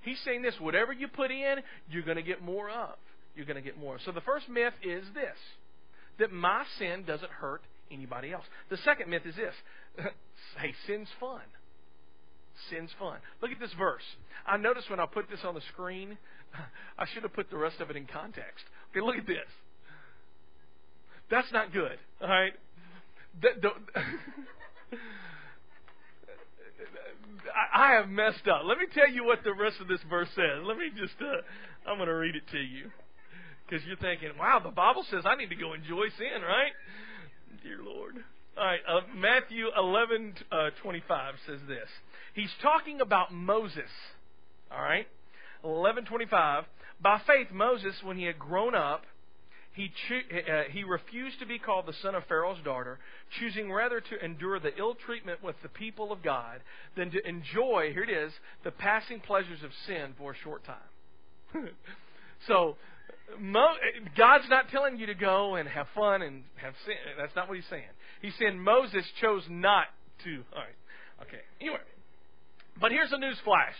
He's 0.01 0.19
saying 0.25 0.41
this 0.41 0.55
whatever 0.59 0.93
you 0.93 1.07
put 1.07 1.31
in, 1.31 1.57
you're 1.89 2.03
going 2.03 2.17
to 2.17 2.23
get 2.23 2.41
more 2.41 2.69
of. 2.69 2.95
You're 3.35 3.45
going 3.45 3.61
to 3.61 3.63
get 3.63 3.77
more. 3.77 3.97
So 4.05 4.11
the 4.11 4.21
first 4.21 4.47
myth 4.47 4.73
is 4.83 5.03
this 5.13 5.37
that 6.19 6.31
my 6.31 6.63
sin 6.77 7.03
doesn't 7.05 7.31
hurt 7.31 7.61
anybody 7.91 8.31
else. 8.31 8.45
The 8.69 8.77
second 8.77 9.09
myth 9.09 9.23
is 9.25 9.35
this 9.35 9.53
hey, 10.57 10.73
sin's 10.87 11.09
fun. 11.19 11.41
Sin's 12.69 12.91
fun. 12.99 13.17
Look 13.41 13.51
at 13.51 13.59
this 13.59 13.73
verse. 13.77 14.03
I 14.45 14.57
noticed 14.57 14.89
when 14.89 14.99
I 14.99 15.05
put 15.05 15.29
this 15.29 15.39
on 15.43 15.55
the 15.55 15.61
screen, 15.73 16.17
I 16.97 17.05
should 17.13 17.23
have 17.23 17.33
put 17.33 17.49
the 17.49 17.57
rest 17.57 17.79
of 17.81 17.89
it 17.89 17.95
in 17.95 18.05
context. 18.05 18.65
Okay, 18.91 19.01
look 19.01 19.17
at 19.17 19.25
this. 19.27 19.37
That's 21.29 21.51
not 21.51 21.73
good. 21.73 21.97
All 22.21 22.27
right. 22.27 22.53
The, 23.41 23.49
I 27.73 27.93
have 27.93 28.07
messed 28.07 28.47
up. 28.47 28.61
Let 28.65 28.77
me 28.77 28.85
tell 28.93 29.09
you 29.09 29.25
what 29.25 29.43
the 29.43 29.53
rest 29.53 29.77
of 29.81 29.87
this 29.87 29.99
verse 30.09 30.29
says. 30.35 30.61
Let 30.63 30.77
me 30.77 30.89
just, 30.95 31.15
uh, 31.19 31.41
I'm 31.89 31.97
going 31.97 32.07
to 32.07 32.13
read 32.13 32.35
it 32.35 32.43
to 32.51 32.59
you. 32.59 32.91
Because 33.73 33.87
you're 33.87 33.97
thinking, 33.97 34.37
wow, 34.37 34.61
the 34.63 34.69
Bible 34.69 35.03
says 35.09 35.23
I 35.25 35.33
need 35.33 35.49
to 35.49 35.55
go 35.55 35.73
enjoy 35.73 36.05
sin, 36.19 36.43
right? 36.43 36.73
Dear 37.63 37.79
Lord. 37.83 38.17
All 38.55 38.63
right, 38.63 38.79
uh, 38.87 38.99
Matthew 39.15 39.65
11, 39.75 40.35
uh, 40.51 40.69
25 40.83 41.33
says 41.47 41.59
this. 41.67 41.89
He's 42.35 42.51
talking 42.61 43.01
about 43.01 43.33
Moses. 43.33 43.89
All 44.71 44.79
right? 44.79 45.07
11:25. 45.65 46.65
By 47.01 47.19
faith 47.25 47.47
Moses 47.51 47.95
when 48.03 48.15
he 48.15 48.25
had 48.25 48.37
grown 48.37 48.75
up 48.75 49.05
he, 49.71 49.91
cho- 50.07 50.37
uh, 50.37 50.63
he 50.69 50.83
refused 50.83 51.39
to 51.39 51.47
be 51.47 51.57
called 51.57 51.87
the 51.87 51.93
son 52.03 52.13
of 52.13 52.23
Pharaoh's 52.25 52.61
daughter, 52.63 52.99
choosing 53.39 53.71
rather 53.71 53.99
to 54.01 54.23
endure 54.23 54.59
the 54.59 54.77
ill 54.77 54.93
treatment 54.93 55.43
with 55.43 55.55
the 55.63 55.69
people 55.69 56.11
of 56.11 56.21
God 56.21 56.61
than 56.95 57.09
to 57.09 57.27
enjoy, 57.27 57.89
here 57.91 58.03
it 58.03 58.11
is, 58.11 58.31
the 58.63 58.69
passing 58.69 59.19
pleasures 59.19 59.63
of 59.63 59.71
sin 59.87 60.13
for 60.15 60.33
a 60.33 60.35
short 60.43 60.63
time. 60.63 60.77
so, 62.47 62.77
Mo- 63.39 63.75
God's 64.17 64.45
not 64.49 64.69
telling 64.69 64.97
you 64.97 65.07
to 65.07 65.15
go 65.15 65.55
and 65.55 65.67
have 65.67 65.87
fun 65.95 66.21
and 66.21 66.43
have 66.55 66.73
sin. 66.85 66.95
That's 67.17 67.35
not 67.35 67.47
what 67.47 67.55
he's 67.55 67.69
saying. 67.69 67.83
He's 68.21 68.33
saying 68.39 68.59
Moses 68.59 69.05
chose 69.21 69.43
not 69.49 69.85
to. 70.23 70.43
All 70.55 70.61
right. 70.61 71.27
Okay. 71.27 71.41
Anyway. 71.61 71.79
But 72.79 72.91
here's 72.91 73.11
a 73.11 73.17
news 73.17 73.37
flash 73.43 73.75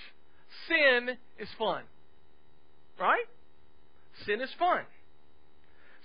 sin 0.68 1.18
is 1.39 1.50
fun. 1.58 1.84
Right? 3.00 3.26
Sin 4.26 4.42
is 4.42 4.50
fun. 4.60 4.84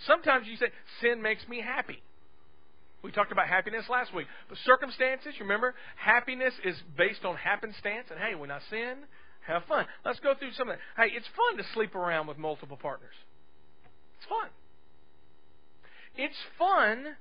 Sometimes 0.06 0.46
you 0.46 0.56
say, 0.56 0.66
sin 1.02 1.20
makes 1.22 1.46
me 1.48 1.60
happy. 1.60 2.02
We 3.02 3.12
talked 3.12 3.30
about 3.30 3.46
happiness 3.46 3.84
last 3.88 4.14
week. 4.14 4.26
But 4.48 4.58
circumstances, 4.64 5.34
remember, 5.40 5.74
happiness 5.96 6.54
is 6.64 6.76
based 6.96 7.24
on 7.24 7.36
happenstance. 7.36 8.06
And 8.10 8.18
hey, 8.18 8.34
when 8.34 8.50
I 8.50 8.60
sin, 8.70 9.04
have 9.46 9.64
fun. 9.68 9.86
Let's 10.04 10.20
go 10.20 10.34
through 10.38 10.52
some 10.52 10.68
of 10.68 10.76
that. 10.76 11.02
Hey, 11.02 11.14
it's 11.14 11.26
fun 11.36 11.58
to 11.58 11.64
sleep 11.74 11.94
around 11.94 12.26
with 12.26 12.38
multiple 12.38 12.76
partners. 12.76 13.14
It's 14.18 14.26
fun. 14.28 14.48
It's 16.16 16.36
fun 16.58 17.16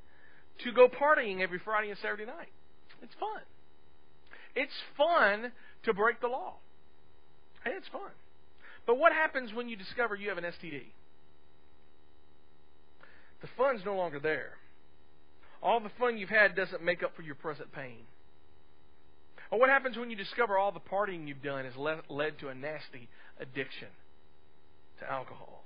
to 0.63 0.71
go 0.71 0.87
partying 0.87 1.41
every 1.41 1.59
Friday 1.59 1.89
and 1.89 1.99
Saturday 1.99 2.25
night. 2.25 2.49
It's 3.01 3.13
fun. 3.19 3.41
It's 4.55 4.73
fun 4.97 5.51
to 5.83 5.93
break 5.93 6.19
the 6.19 6.27
law. 6.27 6.55
Hey, 7.63 7.71
it's 7.77 7.87
fun. 7.89 8.11
But 8.87 8.97
what 8.97 9.11
happens 9.11 9.53
when 9.53 9.69
you 9.69 9.75
discover 9.75 10.15
you 10.15 10.29
have 10.29 10.37
an 10.37 10.45
STD? 10.45 10.81
The 13.41 13.47
fun's 13.55 13.81
no 13.85 13.95
longer 13.95 14.19
there. 14.19 14.53
All 15.61 15.79
the 15.79 15.91
fun 15.99 16.17
you've 16.17 16.29
had 16.29 16.55
doesn't 16.55 16.83
make 16.83 17.03
up 17.03 17.15
for 17.15 17.21
your 17.21 17.35
present 17.35 17.71
pain. 17.71 18.05
Or 19.51 19.59
what 19.59 19.69
happens 19.69 19.97
when 19.97 20.09
you 20.09 20.15
discover 20.15 20.57
all 20.57 20.71
the 20.71 20.79
partying 20.79 21.27
you've 21.27 21.43
done 21.43 21.65
has 21.65 21.75
led, 21.75 21.99
led 22.09 22.39
to 22.39 22.49
a 22.49 22.55
nasty 22.55 23.09
addiction 23.39 23.89
to 24.99 25.11
alcohol? 25.11 25.63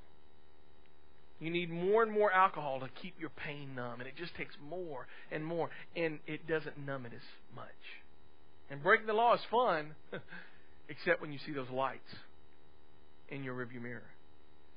You 1.42 1.50
need 1.50 1.72
more 1.72 2.04
and 2.04 2.12
more 2.12 2.32
alcohol 2.32 2.80
to 2.82 2.88
keep 3.02 3.16
your 3.20 3.32
pain 3.32 3.74
numb, 3.76 4.00
and 4.00 4.08
it 4.08 4.16
just 4.16 4.36
takes 4.36 4.54
more 4.70 5.08
and 5.32 5.44
more, 5.44 5.72
and 5.96 6.20
it 6.28 6.48
doesn't 6.48 6.78
numb 6.78 7.08
it 7.08 7.14
as 7.14 7.56
much. 7.56 7.66
And 8.70 8.82
breaking 8.84 9.08
the 9.08 9.14
law 9.14 9.34
is 9.34 9.42
fun, 9.50 9.96
except 10.88 11.20
when 11.20 11.34
you 11.34 11.40
see 11.44 11.52
those 11.52 11.70
lights 11.72 12.14
in 13.30 13.44
your 13.44 13.56
rearview 13.56 13.82
mirror. 13.82 14.04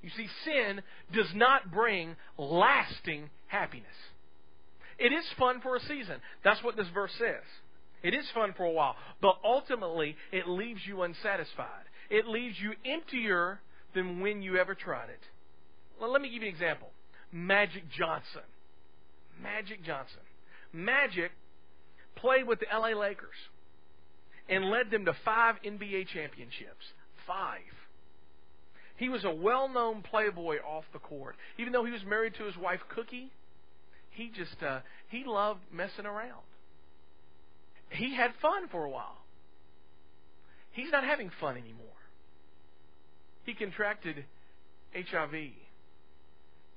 You 0.02 0.08
see, 0.16 0.26
sin 0.44 0.80
does 1.14 1.28
not 1.34 1.70
bring 1.70 2.16
lasting 2.38 3.28
happiness. 3.46 3.86
It 4.98 5.12
is 5.12 5.24
fun 5.38 5.60
for 5.60 5.76
a 5.76 5.80
season. 5.80 6.16
That's 6.44 6.62
what 6.62 6.76
this 6.76 6.86
verse 6.94 7.12
says. 7.18 7.44
It 8.02 8.14
is 8.14 8.24
fun 8.34 8.54
for 8.56 8.64
a 8.64 8.70
while, 8.70 8.96
but 9.20 9.36
ultimately 9.44 10.16
it 10.32 10.48
leaves 10.48 10.80
you 10.86 11.02
unsatisfied. 11.02 11.84
It 12.10 12.26
leaves 12.26 12.56
you 12.60 12.72
emptier 12.84 13.60
than 13.94 14.20
when 14.20 14.40
you 14.40 14.56
ever 14.56 14.74
tried 14.74 15.10
it. 15.10 15.20
Well, 16.00 16.10
let 16.12 16.20
me 16.20 16.28
give 16.30 16.42
you 16.42 16.48
an 16.48 16.54
example. 16.54 16.88
Magic 17.32 17.84
Johnson. 17.90 18.42
Magic 19.42 19.84
Johnson. 19.84 20.20
Magic 20.72 21.30
played 22.16 22.46
with 22.46 22.60
the 22.60 22.66
LA 22.72 22.98
Lakers 22.98 23.34
and 24.48 24.70
led 24.70 24.90
them 24.90 25.04
to 25.04 25.14
five 25.24 25.56
NBA 25.64 26.08
championships. 26.08 26.84
Five. 27.26 27.60
He 28.96 29.08
was 29.08 29.24
a 29.24 29.30
well 29.30 29.68
known 29.68 30.02
playboy 30.02 30.58
off 30.58 30.84
the 30.92 30.98
court. 30.98 31.36
Even 31.58 31.72
though 31.72 31.84
he 31.84 31.92
was 31.92 32.04
married 32.06 32.34
to 32.38 32.44
his 32.44 32.56
wife 32.56 32.80
Cookie, 32.94 33.30
he 34.10 34.30
just 34.34 34.62
uh, 34.62 34.80
he 35.08 35.24
loved 35.26 35.60
messing 35.72 36.06
around. 36.06 36.42
He 37.90 38.14
had 38.14 38.30
fun 38.40 38.68
for 38.70 38.84
a 38.84 38.90
while. 38.90 39.18
He's 40.72 40.90
not 40.90 41.04
having 41.04 41.30
fun 41.40 41.56
anymore. 41.56 41.86
He 43.44 43.54
contracted 43.54 44.24
HIV. 44.94 45.50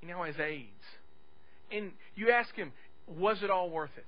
He 0.02 0.08
now 0.08 0.24
has 0.24 0.36
AIDS. 0.40 0.68
And 1.72 1.92
you 2.16 2.32
ask 2.32 2.54
him, 2.56 2.72
was 3.08 3.44
it 3.44 3.50
all 3.50 3.70
worth 3.70 3.98
it? 3.98 4.06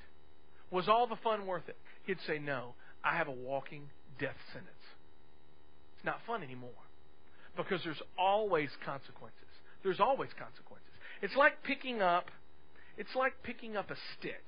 Was 0.71 0.87
all 0.87 1.07
the 1.07 1.17
fun 1.17 1.47
worth 1.47 1.67
it? 1.67 1.77
He'd 2.05 2.17
say, 2.27 2.39
no. 2.39 2.73
I 3.03 3.17
have 3.17 3.27
a 3.27 3.31
walking 3.31 3.89
death 4.19 4.35
sentence. 4.53 4.69
It's 5.97 6.05
not 6.05 6.19
fun 6.27 6.43
anymore 6.43 6.69
because 7.57 7.81
there's 7.83 8.01
always 8.17 8.69
consequences. 8.85 9.35
There's 9.83 9.99
always 9.99 10.29
consequences. 10.37 10.87
It's 11.21 11.35
like 11.35 11.63
picking 11.63 12.01
up 12.01 12.25
it's 12.99 13.15
like 13.15 13.31
picking 13.43 13.77
up 13.77 13.89
a 13.89 13.95
stick. 14.17 14.43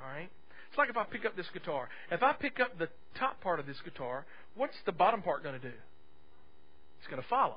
All 0.00 0.06
right? 0.06 0.28
It's 0.68 0.76
like 0.76 0.90
if 0.90 0.98
I 0.98 1.04
pick 1.04 1.24
up 1.24 1.34
this 1.34 1.48
guitar. 1.52 1.88
If 2.12 2.22
I 2.22 2.34
pick 2.34 2.60
up 2.60 2.78
the 2.78 2.88
top 3.18 3.40
part 3.40 3.58
of 3.58 3.66
this 3.66 3.78
guitar, 3.82 4.26
what's 4.54 4.76
the 4.84 4.92
bottom 4.92 5.22
part 5.22 5.42
going 5.42 5.58
to 5.58 5.70
do? 5.70 5.74
It's 6.98 7.08
going 7.08 7.22
to 7.22 7.28
follow. 7.28 7.56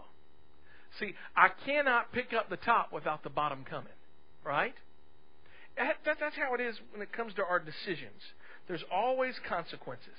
See, 0.99 1.13
I 1.35 1.49
cannot 1.65 2.11
pick 2.11 2.33
up 2.33 2.49
the 2.49 2.57
top 2.57 2.91
without 2.91 3.23
the 3.23 3.29
bottom 3.29 3.63
coming. 3.69 3.93
Right? 4.43 4.73
That, 5.77 5.95
that, 6.05 6.17
that's 6.19 6.35
how 6.35 6.53
it 6.55 6.61
is 6.61 6.75
when 6.91 7.01
it 7.01 7.13
comes 7.13 7.33
to 7.35 7.43
our 7.43 7.59
decisions. 7.59 8.21
There's 8.67 8.83
always 8.91 9.35
consequences. 9.47 10.17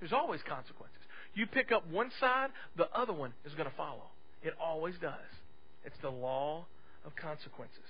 There's 0.00 0.12
always 0.12 0.40
consequences. 0.48 0.98
You 1.34 1.46
pick 1.46 1.72
up 1.72 1.86
one 1.90 2.10
side, 2.20 2.48
the 2.76 2.88
other 2.96 3.12
one 3.12 3.32
is 3.44 3.52
going 3.54 3.68
to 3.68 3.76
follow. 3.76 4.10
It 4.42 4.54
always 4.62 4.94
does. 5.00 5.28
It's 5.84 5.96
the 6.02 6.10
law 6.10 6.66
of 7.04 7.14
consequences. 7.16 7.84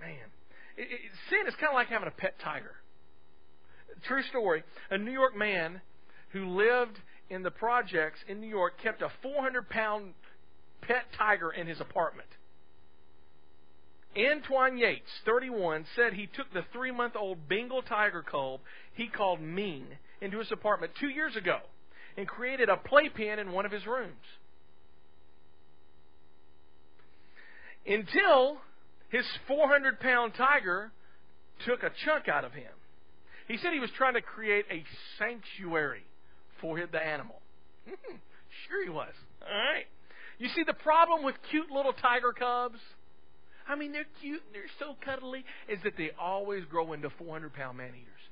Man, 0.00 0.30
it, 0.76 0.82
it, 0.82 1.00
sin 1.30 1.46
is 1.46 1.54
kind 1.54 1.70
of 1.70 1.74
like 1.74 1.88
having 1.88 2.08
a 2.08 2.12
pet 2.12 2.34
tiger. 2.42 2.74
True 4.06 4.22
story. 4.30 4.62
A 4.90 4.98
New 4.98 5.12
York 5.12 5.36
man 5.36 5.80
who 6.30 6.48
lived 6.56 6.98
in 7.30 7.42
the 7.42 7.50
projects 7.50 8.20
in 8.28 8.40
New 8.40 8.48
York 8.48 8.74
kept 8.82 9.02
a 9.02 9.10
400 9.22 9.68
pound 9.68 10.14
pet 10.82 11.04
tiger 11.16 11.50
in 11.50 11.66
his 11.66 11.80
apartment. 11.80 12.28
Antoine 14.16 14.78
Yates, 14.78 15.10
31, 15.24 15.84
said 15.94 16.12
he 16.12 16.26
took 16.26 16.52
the 16.52 16.64
three 16.72 16.90
month 16.90 17.14
old 17.14 17.48
Bengal 17.48 17.82
tiger 17.82 18.22
cub 18.22 18.60
he 18.94 19.06
called 19.08 19.40
Ming 19.40 19.86
into 20.20 20.38
his 20.38 20.50
apartment 20.50 20.92
two 20.98 21.08
years 21.08 21.36
ago 21.36 21.58
and 22.16 22.26
created 22.26 22.68
a 22.68 22.76
playpen 22.76 23.38
in 23.38 23.52
one 23.52 23.64
of 23.64 23.70
his 23.70 23.86
rooms. 23.86 24.14
Until 27.86 28.58
his 29.08 29.24
400 29.46 30.00
pound 30.00 30.32
tiger 30.36 30.90
took 31.64 31.82
a 31.82 31.90
chunk 32.04 32.28
out 32.28 32.44
of 32.44 32.52
him. 32.52 32.72
He 33.46 33.56
said 33.56 33.72
he 33.72 33.80
was 33.80 33.90
trying 33.96 34.14
to 34.14 34.20
create 34.20 34.66
a 34.70 34.84
sanctuary 35.18 36.04
for 36.60 36.78
the 36.90 36.98
animal. 36.98 37.40
sure 37.86 38.84
he 38.84 38.90
was. 38.90 39.12
All 39.42 39.56
right. 39.56 39.86
You 40.38 40.48
see, 40.54 40.62
the 40.64 40.74
problem 40.74 41.24
with 41.24 41.34
cute 41.50 41.70
little 41.70 41.92
tiger 41.92 42.32
cubs, 42.32 42.78
I 43.68 43.76
mean, 43.76 43.92
they're 43.92 44.06
cute 44.20 44.42
and 44.46 44.54
they're 44.54 44.70
so 44.78 44.96
cuddly, 45.04 45.44
is 45.68 45.78
that 45.84 45.96
they 45.98 46.10
always 46.18 46.64
grow 46.64 46.92
into 46.92 47.10
400 47.10 47.52
pound 47.52 47.78
man 47.78 47.90
eaters. 47.90 48.24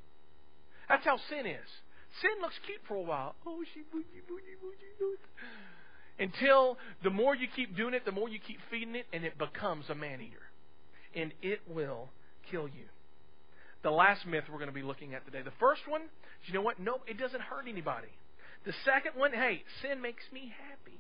That's 0.89 1.05
how 1.05 1.19
sin 1.29 1.47
is. 1.47 1.69
Sin 2.23 2.31
looks 2.41 2.55
cute 2.65 2.81
for 2.89 2.95
a 2.95 3.03
while. 3.03 3.35
Oh, 3.47 3.63
she 3.75 3.81
boogie, 3.81 4.23
boogie, 4.31 4.57
boogie, 4.63 4.95
boogie. 5.03 5.17
Until 6.19 6.79
the 7.03 7.11
more 7.11 7.35
you 7.35 7.47
keep 7.55 7.77
doing 7.77 7.93
it, 7.93 8.05
the 8.07 8.13
more 8.13 8.29
you 8.29 8.39
keep 8.39 8.59
feeding 8.71 8.95
it, 8.95 9.07
and 9.13 9.25
it 9.25 9.37
becomes 9.37 9.85
a 9.91 9.95
man 9.95 10.21
eater. 10.23 10.47
And 11.15 11.33
it 11.43 11.61
will 11.69 12.09
kill 12.51 12.69
you. 12.69 12.87
The 13.83 13.91
last 13.91 14.27
myth 14.27 14.45
we're 14.51 14.59
going 14.59 14.71
to 14.71 14.75
be 14.75 14.83
looking 14.83 15.15
at 15.15 15.25
today. 15.27 15.43
The 15.43 15.53
first 15.61 15.83
one, 15.87 16.03
you 16.47 16.55
know 16.55 16.63
what? 16.63 16.79
No, 16.81 17.01
it 17.07 17.19
doesn't 17.19 17.43
hurt 17.43 17.67
anybody. 17.69 18.09
The 18.65 18.73
second 18.85 19.13
one, 19.19 19.33
hey, 19.33 19.63
sin 19.83 20.01
makes 20.01 20.25
me 20.33 20.53
happy. 20.69 20.99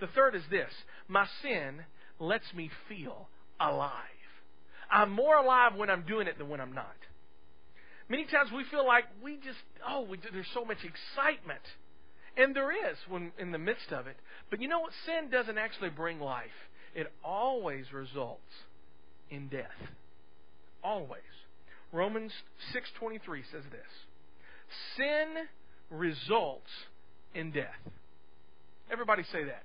The 0.00 0.08
third 0.08 0.34
is 0.34 0.42
this 0.50 0.70
my 1.08 1.26
sin 1.42 1.84
lets 2.18 2.52
me 2.54 2.70
feel 2.88 3.28
alive. 3.60 3.92
I'm 4.90 5.10
more 5.10 5.36
alive 5.36 5.74
when 5.76 5.90
I'm 5.90 6.02
doing 6.02 6.26
it 6.26 6.38
than 6.38 6.48
when 6.48 6.60
I'm 6.60 6.74
not. 6.74 6.96
Many 8.08 8.24
times 8.24 8.50
we 8.54 8.64
feel 8.70 8.86
like 8.86 9.04
we 9.22 9.36
just, 9.36 9.58
oh, 9.86 10.02
we, 10.02 10.18
there's 10.32 10.46
so 10.54 10.64
much 10.64 10.78
excitement. 10.84 11.62
And 12.36 12.54
there 12.54 12.70
is 12.70 12.96
when 13.08 13.32
in 13.38 13.50
the 13.50 13.58
midst 13.58 13.90
of 13.92 14.06
it. 14.06 14.16
But 14.50 14.60
you 14.60 14.68
know 14.68 14.80
what? 14.80 14.92
Sin 15.06 15.30
doesn't 15.30 15.58
actually 15.58 15.90
bring 15.90 16.20
life. 16.20 16.46
It 16.94 17.12
always 17.24 17.92
results 17.92 18.52
in 19.30 19.48
death. 19.48 19.66
Always. 20.84 21.22
Romans 21.92 22.32
6:23 22.72 23.42
says 23.50 23.64
this. 23.72 23.90
Sin 24.96 25.48
results 25.90 26.70
in 27.34 27.52
death. 27.52 27.80
Everybody 28.90 29.24
say 29.24 29.44
that. 29.44 29.62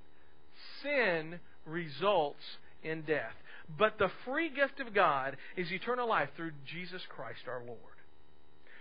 Sin 0.84 1.40
results 1.66 2.42
in 2.84 3.04
death. 3.04 3.34
But 3.78 3.98
the 3.98 4.10
free 4.26 4.50
gift 4.50 4.80
of 4.80 4.94
God 4.94 5.38
is 5.56 5.72
eternal 5.72 6.08
life 6.08 6.30
through 6.36 6.52
Jesus 6.66 7.02
Christ 7.10 7.42
our 7.48 7.64
Lord. 7.66 7.78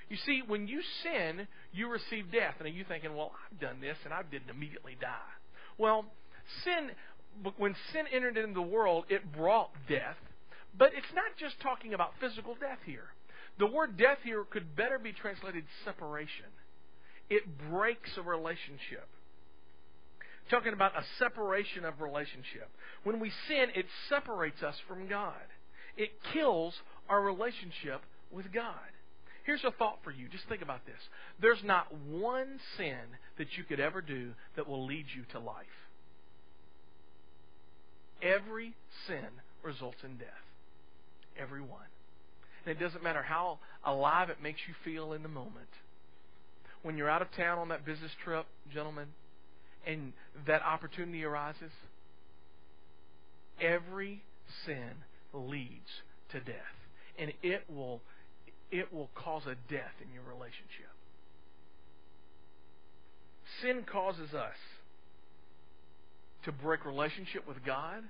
You 0.08 0.16
see, 0.26 0.42
when 0.44 0.66
you 0.66 0.80
sin, 1.04 1.46
you 1.72 1.88
receive 1.88 2.32
death. 2.32 2.54
And 2.58 2.74
you're 2.74 2.84
thinking, 2.84 3.14
well, 3.14 3.32
I've 3.50 3.60
done 3.60 3.80
this 3.80 3.96
and 4.04 4.12
I 4.12 4.22
didn't 4.22 4.50
immediately 4.50 4.96
die. 5.00 5.30
Well, 5.78 6.06
sin, 6.64 6.90
when 7.56 7.76
sin 7.92 8.06
entered 8.12 8.36
into 8.36 8.54
the 8.54 8.62
world, 8.62 9.04
it 9.08 9.32
brought 9.32 9.70
death. 9.88 10.16
But 10.76 10.92
it's 10.96 11.14
not 11.14 11.36
just 11.38 11.60
talking 11.60 11.94
about 11.94 12.12
physical 12.20 12.56
death 12.60 12.78
here. 12.84 13.08
The 13.58 13.66
word 13.66 13.96
death 13.96 14.18
here 14.24 14.44
could 14.44 14.74
better 14.74 14.98
be 14.98 15.12
translated 15.12 15.64
separation. 15.84 16.46
It 17.28 17.42
breaks 17.70 18.10
a 18.16 18.22
relationship. 18.22 19.06
Talking 20.50 20.72
about 20.72 20.98
a 20.98 21.04
separation 21.18 21.84
of 21.84 22.00
relationship. 22.00 22.68
When 23.04 23.20
we 23.20 23.30
sin, 23.46 23.68
it 23.74 23.86
separates 24.08 24.62
us 24.62 24.74
from 24.88 25.08
God. 25.08 25.34
It 25.96 26.10
kills 26.32 26.74
our 27.08 27.22
relationship 27.22 28.02
with 28.32 28.52
God. 28.52 28.74
Here's 29.44 29.64
a 29.64 29.70
thought 29.70 29.98
for 30.02 30.10
you. 30.10 30.28
Just 30.28 30.48
think 30.48 30.62
about 30.62 30.84
this. 30.86 31.00
There's 31.40 31.62
not 31.64 31.86
one 32.08 32.58
sin 32.76 32.98
that 33.38 33.48
you 33.56 33.64
could 33.64 33.80
ever 33.80 34.00
do 34.02 34.32
that 34.56 34.68
will 34.68 34.86
lead 34.86 35.06
you 35.14 35.24
to 35.32 35.38
life. 35.38 35.66
Every 38.22 38.74
sin 39.06 39.26
results 39.62 39.98
in 40.04 40.16
death. 40.18 40.28
Every 41.38 41.62
one. 41.62 41.86
And 42.66 42.76
it 42.76 42.80
doesn't 42.80 43.02
matter 43.02 43.22
how 43.22 43.58
alive 43.84 44.30
it 44.30 44.42
makes 44.42 44.60
you 44.68 44.74
feel 44.84 45.12
in 45.12 45.22
the 45.22 45.28
moment. 45.28 45.68
When 46.82 46.96
you're 46.96 47.10
out 47.10 47.22
of 47.22 47.30
town 47.32 47.58
on 47.58 47.68
that 47.68 47.86
business 47.86 48.12
trip, 48.22 48.46
gentlemen, 48.72 49.06
and 49.86 50.12
that 50.46 50.62
opportunity 50.62 51.24
arises, 51.24 51.72
every 53.60 54.22
sin 54.66 54.92
leads 55.32 55.88
to 56.32 56.40
death. 56.40 56.56
And 57.18 57.32
it 57.42 57.64
will 57.68 58.00
it 58.70 58.92
will 58.92 59.10
cause 59.14 59.42
a 59.46 59.56
death 59.72 59.94
in 60.00 60.12
your 60.14 60.22
relationship. 60.22 60.94
Sin 63.62 63.84
causes 63.90 64.32
us 64.32 64.54
to 66.44 66.52
break 66.52 66.84
relationship 66.84 67.46
with 67.48 67.58
God, 67.66 68.04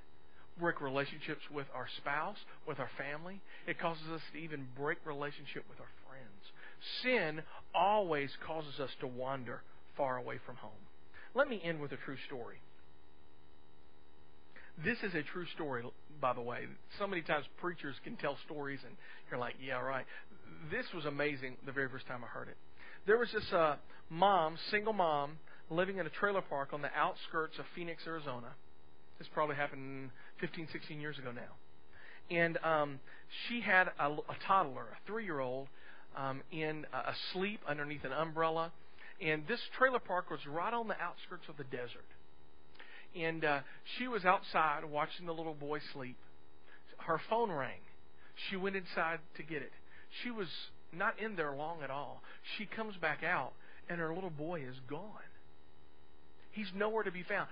break 0.59 0.81
relationships 0.81 1.41
with 1.53 1.67
our 1.75 1.87
spouse, 1.97 2.37
with 2.69 2.79
our 2.79 2.91
family. 2.99 3.41
It 3.67 3.81
causes 3.81 4.07
us 4.15 4.21
to 4.33 4.39
even 4.39 4.67
break 4.79 4.99
relationship 5.07 5.65
with 5.69 5.81
our 5.81 5.89
friends. 6.07 6.43
Sin 7.03 7.43
always 7.75 8.31
causes 8.47 8.79
us 8.79 8.91
to 9.01 9.07
wander 9.07 9.63
far 9.97 10.19
away 10.19 10.37
from 10.45 10.57
home. 10.57 10.90
Let 11.35 11.49
me 11.49 11.61
end 11.63 11.81
with 11.81 11.93
a 11.93 11.97
true 11.97 12.17
story. 12.27 12.57
This 14.85 14.99
is 15.03 15.15
a 15.15 15.23
true 15.23 15.47
story, 15.55 15.83
by 16.21 16.33
the 16.33 16.41
way. 16.41 16.61
So 16.99 17.07
many 17.07 17.23
times 17.23 17.45
preachers 17.61 17.95
can 18.03 18.17
tell 18.17 18.37
stories, 18.47 18.81
and 18.85 18.95
you're 19.31 19.39
like, 19.39 19.55
yeah, 19.63 19.81
right 19.81 20.07
this 20.71 20.87
was 20.95 21.05
amazing 21.05 21.57
the 21.67 21.73
very 21.73 21.89
first 21.89 22.07
time 22.07 22.23
I 22.25 22.27
heard 22.27 22.49
it. 22.49 22.57
There 23.07 23.19
was 23.19 23.31
this 23.33 23.51
uh, 23.53 23.77
mom, 24.09 24.57
single 24.71 24.93
mom, 24.93 25.39
living 25.71 25.99
in 25.99 26.07
a 26.07 26.11
trailer 26.11 26.43
park 26.43 26.71
on 26.73 26.83
the 26.83 26.91
outskirts 26.95 27.59
of 27.59 27.65
Phoenix, 27.75 28.03
Arizona. 28.07 28.49
This 29.19 29.29
probably 29.33 29.57
happened 29.57 30.11
15, 30.41 30.69
16 30.73 31.01
years 31.01 31.19
ago 31.19 31.33
now. 31.33 32.35
And 32.35 32.59
um, 32.63 33.01
she 33.49 33.61
had 33.61 33.89
a, 33.99 34.07
a 34.09 34.37
toddler, 34.47 34.83
a 34.83 35.07
three 35.07 35.25
year 35.25 35.41
old, 35.41 35.69
um, 36.17 36.43
in 36.51 36.87
uh, 36.93 37.13
asleep 37.13 37.61
underneath 37.69 38.05
an 38.05 38.13
umbrella. 38.13 38.73
And 39.21 39.47
this 39.47 39.61
trailer 39.77 39.99
park 39.99 40.31
was 40.31 40.41
right 40.47 40.73
on 40.73 40.89
the 40.89 41.01
outskirts 41.01 41.45
of 41.49 41.57
the 41.57 41.65
desert. 41.65 42.07
And 43.15 43.45
uh, 43.45 43.61
she 43.99 44.09
was 44.09 44.25
outside 44.25 44.85
watching 44.85 45.27
the 45.27 45.35
little 45.35 45.55
boy 45.55 45.81
sleep. 45.93 46.17
Her 46.99 47.21
phone 47.29 47.51
rang. 47.51 47.81
She 48.49 48.57
went 48.57 48.77
inside 48.77 49.19
to 49.37 49.43
get 49.43 49.63
it. 49.63 49.73
She 50.23 50.31
was 50.31 50.49
not 50.93 51.19
in 51.21 51.37
there 51.37 51.55
long 51.55 51.83
at 51.83 51.91
all. 51.91 52.23
She 52.57 52.67
comes 52.67 52.97
back 52.97 53.23
out, 53.23 53.53
and 53.89 54.01
her 54.01 54.15
little 54.15 54.31
boy 54.31 54.63
is 54.63 54.77
gone. 54.89 55.29
He's 56.53 56.71
nowhere 56.75 57.05
to 57.05 57.13
be 57.13 57.23
found. 57.23 57.49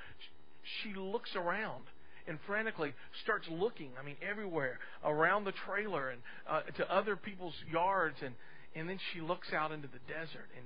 She 0.83 0.95
looks 0.95 1.31
around 1.37 1.85
and 2.27 2.39
frantically 2.47 2.95
starts 3.23 3.47
looking. 3.51 3.91
I 4.01 4.05
mean, 4.05 4.17
everywhere 4.29 4.79
around 5.05 5.45
the 5.45 5.53
trailer 5.67 6.11
and 6.11 6.21
uh, 6.49 6.61
to 6.77 6.93
other 6.95 7.17
people's 7.17 7.55
yards, 7.71 8.17
and 8.25 8.35
and 8.75 8.89
then 8.89 8.99
she 9.13 9.21
looks 9.21 9.53
out 9.53 9.73
into 9.73 9.89
the 9.89 10.01
desert 10.13 10.49
and 10.57 10.65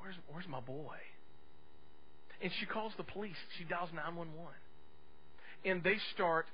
where's 0.00 0.16
where's 0.32 0.48
my 0.48 0.60
boy? 0.60 0.96
And 2.42 2.50
she 2.58 2.66
calls 2.66 2.92
the 2.96 3.04
police. 3.04 3.36
She 3.58 3.64
dials 3.64 3.90
nine 3.94 4.16
one 4.16 4.34
one, 4.34 4.60
and 5.64 5.82
they 5.82 5.96
start 6.14 6.46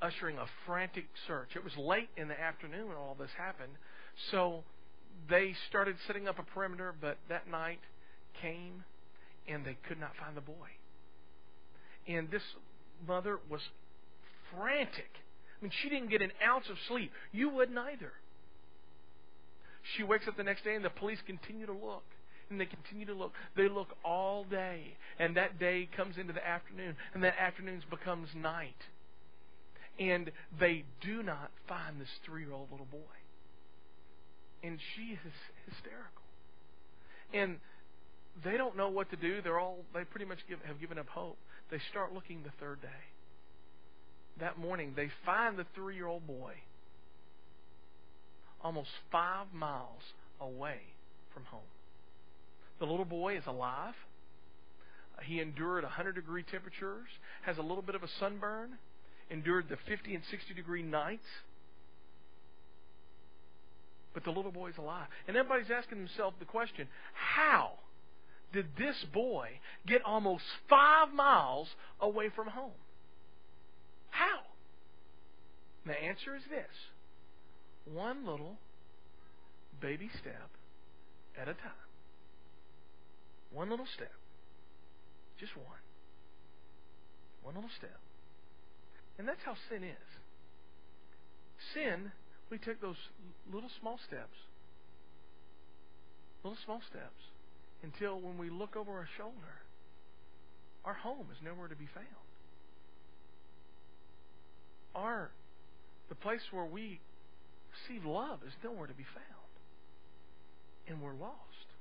ushering 0.00 0.38
a 0.38 0.46
frantic 0.66 1.06
search. 1.26 1.48
It 1.56 1.64
was 1.64 1.76
late 1.76 2.08
in 2.16 2.28
the 2.28 2.40
afternoon 2.40 2.88
when 2.88 2.96
all 2.96 3.16
this 3.18 3.30
happened, 3.36 3.72
so 4.30 4.64
they 5.28 5.54
started 5.68 5.96
setting 6.06 6.28
up 6.28 6.38
a 6.38 6.42
perimeter, 6.42 6.94
but 7.00 7.18
that 7.28 7.48
night 7.48 7.80
came 8.40 8.84
and 9.48 9.64
they 9.64 9.76
could 9.88 9.98
not 9.98 10.12
find 10.20 10.36
the 10.36 10.40
boy. 10.40 10.68
And 12.06 12.30
this 12.30 12.42
mother 13.06 13.38
was 13.48 13.60
frantic. 14.54 15.10
I 15.60 15.64
mean, 15.64 15.72
she 15.82 15.88
didn't 15.88 16.10
get 16.10 16.22
an 16.22 16.32
ounce 16.46 16.68
of 16.68 16.76
sleep. 16.88 17.10
You 17.32 17.48
wouldn't 17.48 17.78
either. 17.78 18.12
She 19.96 20.02
wakes 20.02 20.26
up 20.28 20.36
the 20.36 20.44
next 20.44 20.64
day 20.64 20.74
and 20.74 20.84
the 20.84 20.90
police 20.90 21.18
continue 21.26 21.66
to 21.66 21.72
look. 21.72 22.04
And 22.54 22.60
they 22.60 22.66
continue 22.66 23.06
to 23.06 23.14
look. 23.14 23.32
They 23.56 23.68
look 23.68 23.88
all 24.04 24.44
day. 24.44 24.96
And 25.18 25.36
that 25.36 25.58
day 25.58 25.88
comes 25.96 26.16
into 26.18 26.32
the 26.32 26.46
afternoon. 26.46 26.94
And 27.12 27.24
that 27.24 27.34
afternoon 27.38 27.82
becomes 27.90 28.28
night 28.34 28.76
and 29.98 30.30
they 30.58 30.84
do 31.02 31.22
not 31.22 31.50
find 31.68 32.00
this 32.00 32.08
three 32.24 32.42
year 32.42 32.52
old 32.52 32.70
little 32.70 32.86
boy. 32.86 32.98
And 34.62 34.78
she 34.94 35.12
is 35.12 35.18
hysterical. 35.68 36.22
And 37.32 37.58
they 38.44 38.56
don't 38.56 38.76
know 38.76 38.88
what 38.88 39.10
to 39.10 39.16
do. 39.16 39.40
They're 39.42 39.60
all 39.60 39.84
they 39.94 40.04
pretty 40.04 40.26
much 40.26 40.38
give, 40.48 40.58
have 40.66 40.80
given 40.80 40.98
up 40.98 41.08
hope. 41.08 41.38
They 41.70 41.78
start 41.90 42.12
looking 42.12 42.42
the 42.42 42.52
third 42.60 42.80
day. 42.82 42.88
That 44.40 44.58
morning 44.58 44.94
they 44.96 45.10
find 45.24 45.56
the 45.56 45.66
three 45.74 45.94
year 45.96 46.06
old 46.06 46.26
boy 46.26 46.54
almost 48.62 48.88
five 49.12 49.46
miles 49.52 50.02
away 50.40 50.80
from 51.32 51.44
home. 51.44 51.60
The 52.78 52.86
little 52.86 53.04
boy 53.04 53.36
is 53.36 53.44
alive. 53.46 53.94
He 55.22 55.40
endured 55.40 55.84
100 55.84 56.14
degree 56.14 56.42
temperatures, 56.42 57.08
has 57.42 57.56
a 57.56 57.62
little 57.62 57.82
bit 57.82 57.94
of 57.94 58.02
a 58.02 58.08
sunburn, 58.18 58.70
endured 59.30 59.68
the 59.68 59.76
50 59.88 60.14
and 60.14 60.24
60 60.30 60.54
degree 60.54 60.82
nights. 60.82 61.26
But 64.12 64.24
the 64.24 64.30
little 64.30 64.52
boy 64.52 64.68
is 64.70 64.76
alive. 64.78 65.06
And 65.26 65.36
everybody's 65.36 65.70
asking 65.70 65.98
themselves 65.98 66.36
the 66.38 66.44
question 66.44 66.88
how 67.14 67.72
did 68.52 68.66
this 68.78 68.96
boy 69.12 69.48
get 69.86 70.02
almost 70.04 70.44
five 70.68 71.12
miles 71.12 71.68
away 72.00 72.28
from 72.34 72.48
home? 72.48 72.70
How? 74.10 74.40
And 75.84 75.94
the 75.94 76.00
answer 76.00 76.36
is 76.36 76.42
this 76.48 77.92
one 77.92 78.24
little 78.24 78.56
baby 79.80 80.08
step 80.20 80.50
at 81.36 81.48
a 81.48 81.54
time. 81.54 81.83
One 83.54 83.70
little 83.70 83.86
step. 83.94 84.12
Just 85.38 85.56
one. 85.56 85.84
One 87.42 87.54
little 87.54 87.70
step. 87.78 87.98
And 89.18 89.28
that's 89.28 89.42
how 89.44 89.54
sin 89.70 89.84
is. 89.84 90.10
Sin, 91.72 92.10
we 92.50 92.58
take 92.58 92.80
those 92.82 92.98
little 93.52 93.70
small 93.80 93.98
steps, 94.06 94.36
little 96.42 96.58
small 96.64 96.80
steps, 96.90 97.22
until 97.82 98.20
when 98.20 98.36
we 98.38 98.50
look 98.50 98.76
over 98.76 98.90
our 98.90 99.08
shoulder, 99.16 99.62
our 100.84 100.94
home 100.94 101.26
is 101.30 101.38
nowhere 101.42 101.68
to 101.68 101.76
be 101.76 101.88
found. 101.94 102.06
Our 104.94 105.30
the 106.08 106.14
place 106.14 106.42
where 106.50 106.64
we 106.64 107.00
receive 107.72 108.04
love 108.04 108.40
is 108.46 108.52
nowhere 108.62 108.86
to 108.86 108.94
be 108.94 109.06
found. 109.14 109.52
And 110.86 111.00
we're 111.00 111.14
lost. 111.14 111.73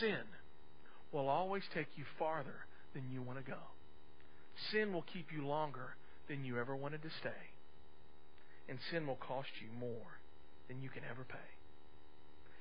Sin 0.00 0.24
will 1.12 1.28
always 1.28 1.62
take 1.74 1.88
you 1.96 2.04
farther 2.18 2.66
than 2.94 3.10
you 3.10 3.22
want 3.22 3.38
to 3.38 3.50
go. 3.50 3.58
Sin 4.70 4.92
will 4.92 5.04
keep 5.12 5.26
you 5.32 5.46
longer 5.46 5.96
than 6.28 6.44
you 6.44 6.58
ever 6.58 6.76
wanted 6.76 7.02
to 7.02 7.10
stay. 7.20 7.52
And 8.68 8.78
sin 8.90 9.06
will 9.06 9.16
cost 9.16 9.48
you 9.60 9.68
more 9.78 10.20
than 10.68 10.80
you 10.80 10.88
can 10.88 11.02
ever 11.08 11.24
pay. 11.24 11.50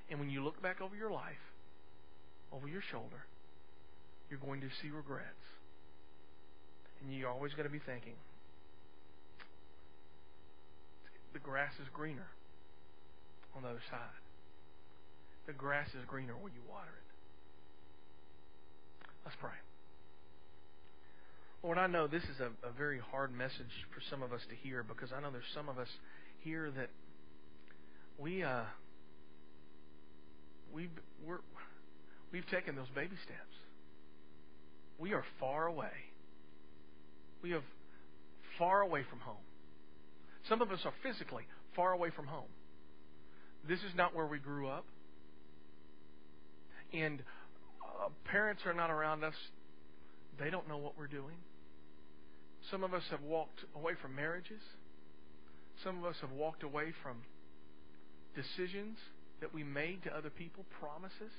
And 0.10 0.20
when 0.20 0.30
you 0.30 0.44
look 0.44 0.62
back 0.62 0.82
over 0.82 0.96
your 0.96 1.12
life, 1.12 1.40
over 2.52 2.68
your 2.68 2.82
shoulder, 2.92 3.26
you're 4.30 4.40
going 4.40 4.62
to 4.62 4.68
see 4.82 4.90
regrets. 4.90 5.46
And 7.02 7.14
you're 7.14 7.30
always 7.30 7.54
going 7.54 7.68
to 7.68 7.72
be 7.72 7.80
thinking, 7.80 8.16
the 11.34 11.40
grass 11.40 11.72
is 11.82 11.88
greener 11.94 12.28
on 13.56 13.64
the 13.64 13.70
other 13.70 13.84
side. 13.90 14.20
The 15.48 15.54
grass 15.54 15.88
is 15.90 16.04
greener 16.08 16.36
when 16.40 16.54
you 16.54 16.62
water 16.70 16.92
it. 16.92 17.11
Let's 19.26 19.38
pray. 19.40 19.52
Lord, 21.64 21.78
I 21.78 21.88
know 21.88 22.08
this 22.08 22.24
is 22.24 22.40
a, 22.40 22.68
a 22.68 22.72
very 22.72 23.00
hard 23.12 23.32
message 23.34 23.72
for 23.94 24.02
some 24.10 24.24
of 24.24 24.34
us 24.34 24.42
to 24.50 24.56
hear 24.56 24.84
because 24.84 25.10
I 25.16 25.22
know 25.22 25.32
there's 25.32 25.44
some 25.54 25.70
of 25.70 25.78
us 25.78 25.90
here 26.40 26.72
that 26.76 26.90
we 28.18 28.44
uh, 28.44 28.64
we've 30.74 30.90
we're, 31.26 31.40
we've 32.32 32.48
taken 32.48 32.76
those 32.76 32.90
baby 32.96 33.16
steps. 33.24 33.56
We 34.98 35.14
are 35.14 35.24
far 35.40 35.68
away. 35.68 35.92
We 37.44 37.52
have 37.52 37.64
far 38.58 38.82
away 38.82 39.04
from 39.10 39.20
home. 39.20 39.44
Some 40.50 40.62
of 40.62 40.72
us 40.72 40.80
are 40.86 40.94
physically 41.04 41.44
far 41.76 41.94
away 41.94 42.10
from 42.16 42.28
home. 42.28 42.50
This 43.68 43.80
is 43.80 43.96
not 43.96 44.16
where 44.16 44.26
we 44.26 44.40
grew 44.40 44.68
up. 44.68 44.86
And 46.94 47.22
Uh, 48.02 48.10
parents 48.26 48.64
are 48.66 48.74
not 48.74 48.90
around 48.90 49.24
us. 49.24 49.36
They 50.40 50.50
don't 50.50 50.68
know 50.68 50.78
what 50.78 50.98
we're 50.98 51.08
doing. 51.08 51.36
Some 52.72 52.84
of 52.84 52.94
us 52.94 53.04
have 53.12 53.22
walked 53.22 53.60
away 53.76 53.94
from 54.02 54.16
marriages. 54.16 54.62
Some 55.84 56.00
of 56.00 56.06
us 56.06 56.16
have 56.22 56.32
walked 56.32 56.64
away 56.64 56.94
from 57.04 57.18
decisions 58.36 58.98
that 59.40 59.54
we 59.54 59.64
made 59.64 60.04
to 60.04 60.16
other 60.16 60.30
people, 60.30 60.66
promises. 60.80 61.32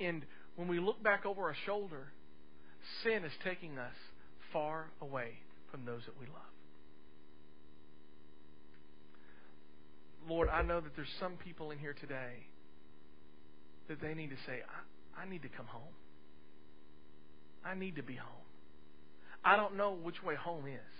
And 0.00 0.24
when 0.56 0.68
we 0.68 0.80
look 0.80 1.02
back 1.02 1.24
over 1.24 1.42
our 1.42 1.56
shoulder, 1.66 2.12
sin 3.02 3.24
is 3.24 3.32
taking 3.44 3.78
us 3.78 3.94
far 4.52 4.86
away 5.00 5.38
from 5.70 5.84
those 5.84 6.02
that 6.06 6.18
we 6.20 6.26
love. 6.26 6.42
Lord, 10.28 10.48
I 10.48 10.62
know 10.62 10.80
that 10.80 10.94
there's 10.94 11.08
some 11.18 11.34
people 11.44 11.70
in 11.70 11.78
here 11.78 11.94
today 11.98 12.46
that 13.92 14.00
they 14.00 14.14
need 14.14 14.30
to 14.30 14.36
say, 14.46 14.60
I, 14.64 15.22
I 15.22 15.28
need 15.28 15.42
to 15.42 15.48
come 15.48 15.66
home. 15.66 15.92
I 17.62 17.74
need 17.74 17.96
to 17.96 18.02
be 18.02 18.14
home. 18.14 18.46
I 19.44 19.56
don't 19.56 19.76
know 19.76 19.94
which 20.02 20.22
way 20.22 20.34
home 20.34 20.66
is. 20.66 20.94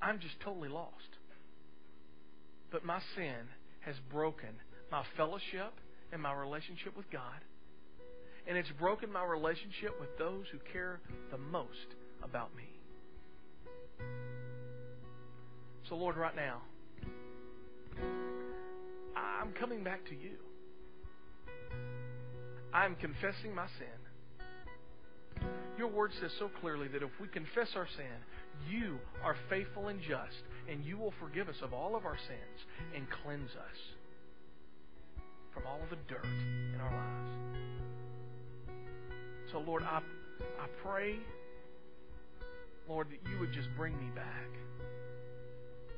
I'm 0.00 0.20
just 0.20 0.38
totally 0.40 0.68
lost. 0.68 1.18
But 2.70 2.84
my 2.84 3.00
sin 3.16 3.50
has 3.80 3.96
broken 4.12 4.50
my 4.92 5.02
fellowship 5.16 5.72
and 6.12 6.22
my 6.22 6.32
relationship 6.32 6.96
with 6.96 7.10
God. 7.10 7.40
And 8.46 8.56
it's 8.56 8.70
broken 8.78 9.12
my 9.12 9.24
relationship 9.24 9.98
with 9.98 10.16
those 10.16 10.44
who 10.52 10.58
care 10.72 11.00
the 11.32 11.38
most 11.38 11.96
about 12.22 12.54
me. 12.56 12.68
So, 15.88 15.96
Lord, 15.96 16.16
right 16.16 16.36
now, 16.36 16.62
I'm 19.16 19.52
coming 19.58 19.82
back 19.82 20.04
to 20.06 20.14
you. 20.14 20.36
I'm 22.72 22.94
confessing 22.96 23.54
my 23.54 23.66
sin. 23.78 25.46
Your 25.78 25.88
word 25.88 26.12
says 26.20 26.30
so 26.38 26.50
clearly 26.60 26.88
that 26.88 27.02
if 27.02 27.10
we 27.20 27.26
confess 27.28 27.68
our 27.74 27.88
sin, 27.96 28.70
you 28.70 28.98
are 29.24 29.34
faithful 29.48 29.88
and 29.88 30.00
just, 30.00 30.42
and 30.70 30.84
you 30.84 30.98
will 30.98 31.14
forgive 31.18 31.48
us 31.48 31.56
of 31.62 31.72
all 31.72 31.96
of 31.96 32.04
our 32.04 32.18
sins 32.18 32.66
and 32.94 33.06
cleanse 33.22 33.50
us 33.50 33.78
from 35.54 35.66
all 35.66 35.80
of 35.82 35.90
the 35.90 35.96
dirt 36.08 36.24
in 36.24 36.80
our 36.80 36.92
lives. 36.92 37.30
So, 39.52 39.58
Lord, 39.58 39.82
I, 39.82 40.00
I 40.60 40.66
pray, 40.84 41.16
Lord, 42.88 43.08
that 43.08 43.30
you 43.30 43.38
would 43.40 43.52
just 43.52 43.68
bring 43.76 43.96
me 43.96 44.10
back. 44.14 44.48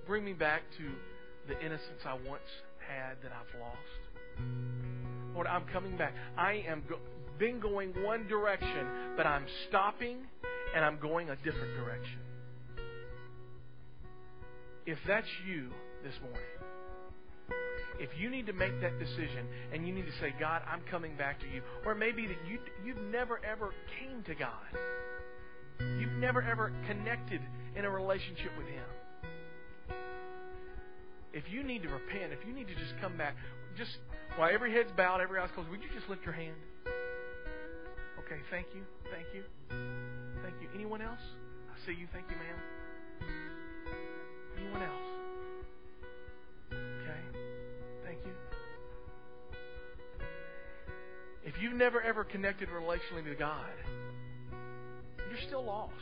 Bring 0.06 0.24
me 0.24 0.32
back 0.32 0.62
to 0.78 1.52
the 1.52 1.60
innocence 1.60 2.00
I 2.06 2.14
once 2.14 2.48
had 2.78 3.16
that 3.22 3.32
I've 3.32 3.60
lost. 3.60 5.01
Lord, 5.34 5.46
I'm 5.46 5.64
coming 5.72 5.96
back. 5.96 6.14
I 6.36 6.64
am 6.68 6.82
go- 6.88 6.98
been 7.38 7.60
going 7.60 7.92
one 8.04 8.28
direction, 8.28 8.86
but 9.16 9.26
I'm 9.26 9.46
stopping 9.68 10.18
and 10.74 10.84
I'm 10.84 10.98
going 10.98 11.30
a 11.30 11.36
different 11.36 11.76
direction. 11.76 12.18
If 14.86 14.98
that's 15.06 15.28
you 15.46 15.70
this 16.04 16.14
morning, 16.22 16.42
if 18.00 18.10
you 18.18 18.30
need 18.30 18.46
to 18.46 18.52
make 18.52 18.80
that 18.80 18.98
decision 18.98 19.46
and 19.72 19.86
you 19.86 19.94
need 19.94 20.06
to 20.06 20.12
say, 20.20 20.34
God, 20.40 20.62
I'm 20.70 20.80
coming 20.90 21.16
back 21.16 21.40
to 21.40 21.46
you, 21.46 21.62
or 21.86 21.94
maybe 21.94 22.26
that 22.26 22.38
you 22.48 22.58
you've 22.84 23.02
never 23.12 23.40
ever 23.44 23.72
came 24.00 24.22
to 24.24 24.34
God, 24.34 24.50
you've 26.00 26.18
never 26.18 26.42
ever 26.42 26.72
connected 26.88 27.40
in 27.76 27.84
a 27.84 27.90
relationship 27.90 28.50
with 28.58 28.66
Him. 28.66 28.84
If 31.32 31.44
you 31.50 31.62
need 31.62 31.82
to 31.84 31.88
repent, 31.88 32.32
if 32.32 32.46
you 32.46 32.52
need 32.52 32.68
to 32.68 32.74
just 32.74 32.92
come 33.00 33.16
back, 33.16 33.36
just 33.76 33.98
while 34.36 34.50
every 34.52 34.72
head's 34.72 34.90
bowed, 34.96 35.20
every 35.20 35.38
eye's 35.38 35.50
closed, 35.54 35.68
would 35.70 35.82
you 35.82 35.88
just 35.94 36.08
lift 36.08 36.24
your 36.24 36.34
hand? 36.34 36.56
Okay, 38.24 38.40
thank 38.50 38.66
you, 38.74 38.82
thank 39.10 39.26
you, 39.34 39.42
thank 40.42 40.54
you. 40.60 40.68
Anyone 40.74 41.02
else? 41.02 41.20
I 41.70 41.86
see 41.86 41.92
you. 41.92 42.06
Thank 42.12 42.26
you, 42.30 42.36
ma'am. 42.36 42.58
Anyone 44.56 44.82
else? 44.82 45.06
Okay, 46.72 47.38
thank 48.04 48.18
you. 48.24 48.32
If 51.44 51.54
you've 51.60 51.74
never 51.74 52.00
ever 52.00 52.24
connected 52.24 52.68
relationally 52.68 53.24
to 53.24 53.34
God, 53.34 53.66
you're 55.30 55.40
still 55.46 55.64
lost. 55.64 55.92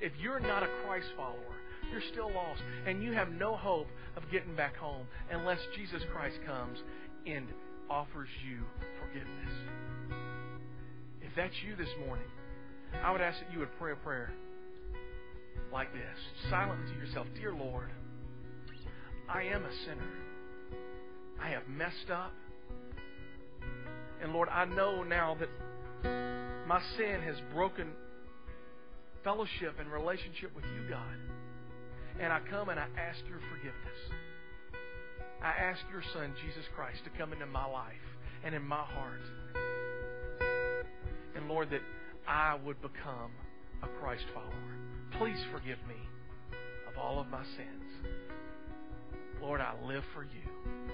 If 0.00 0.12
you're 0.20 0.40
not 0.40 0.62
a 0.64 0.68
Christ 0.84 1.08
follower, 1.16 1.61
you're 1.92 2.02
still 2.12 2.32
lost. 2.32 2.62
And 2.86 3.02
you 3.02 3.12
have 3.12 3.30
no 3.30 3.54
hope 3.56 3.86
of 4.16 4.22
getting 4.32 4.56
back 4.56 4.76
home 4.76 5.06
unless 5.30 5.58
Jesus 5.76 6.02
Christ 6.12 6.38
comes 6.46 6.78
and 7.26 7.46
offers 7.90 8.28
you 8.48 8.58
forgiveness. 9.00 9.54
If 11.20 11.30
that's 11.36 11.54
you 11.66 11.76
this 11.76 11.92
morning, 12.06 12.26
I 13.04 13.12
would 13.12 13.20
ask 13.20 13.38
that 13.38 13.52
you 13.52 13.58
would 13.60 13.76
pray 13.78 13.92
a 13.92 13.96
prayer 13.96 14.32
like 15.72 15.92
this, 15.92 16.50
silently 16.50 16.92
to 16.92 16.98
yourself 16.98 17.26
Dear 17.34 17.54
Lord, 17.54 17.88
I 19.28 19.44
am 19.44 19.64
a 19.64 19.72
sinner. 19.86 20.10
I 21.40 21.48
have 21.50 21.66
messed 21.68 22.10
up. 22.12 22.32
And 24.22 24.32
Lord, 24.32 24.48
I 24.48 24.64
know 24.66 25.02
now 25.02 25.36
that 25.40 25.48
my 26.68 26.80
sin 26.96 27.20
has 27.24 27.36
broken 27.52 27.88
fellowship 29.24 29.76
and 29.80 29.90
relationship 29.90 30.54
with 30.54 30.64
you, 30.64 30.88
God. 30.88 31.16
And 32.20 32.32
I 32.32 32.40
come 32.50 32.68
and 32.68 32.78
I 32.78 32.86
ask 32.98 33.20
your 33.28 33.40
forgiveness. 33.50 33.98
I 35.42 35.50
ask 35.50 35.80
your 35.90 36.02
Son, 36.12 36.32
Jesus 36.46 36.64
Christ, 36.76 37.00
to 37.04 37.10
come 37.18 37.32
into 37.32 37.46
my 37.46 37.66
life 37.66 37.92
and 38.44 38.54
in 38.54 38.62
my 38.62 38.84
heart. 38.84 39.20
And 41.34 41.48
Lord, 41.48 41.70
that 41.70 41.80
I 42.28 42.56
would 42.64 42.80
become 42.80 43.32
a 43.82 43.88
Christ 44.00 44.24
follower. 44.32 44.76
Please 45.18 45.38
forgive 45.50 45.78
me 45.88 45.96
of 46.88 46.98
all 46.98 47.18
of 47.20 47.26
my 47.28 47.42
sins. 47.42 48.06
Lord, 49.40 49.60
I 49.60 49.74
live 49.84 50.04
for 50.14 50.22
you. 50.22 50.91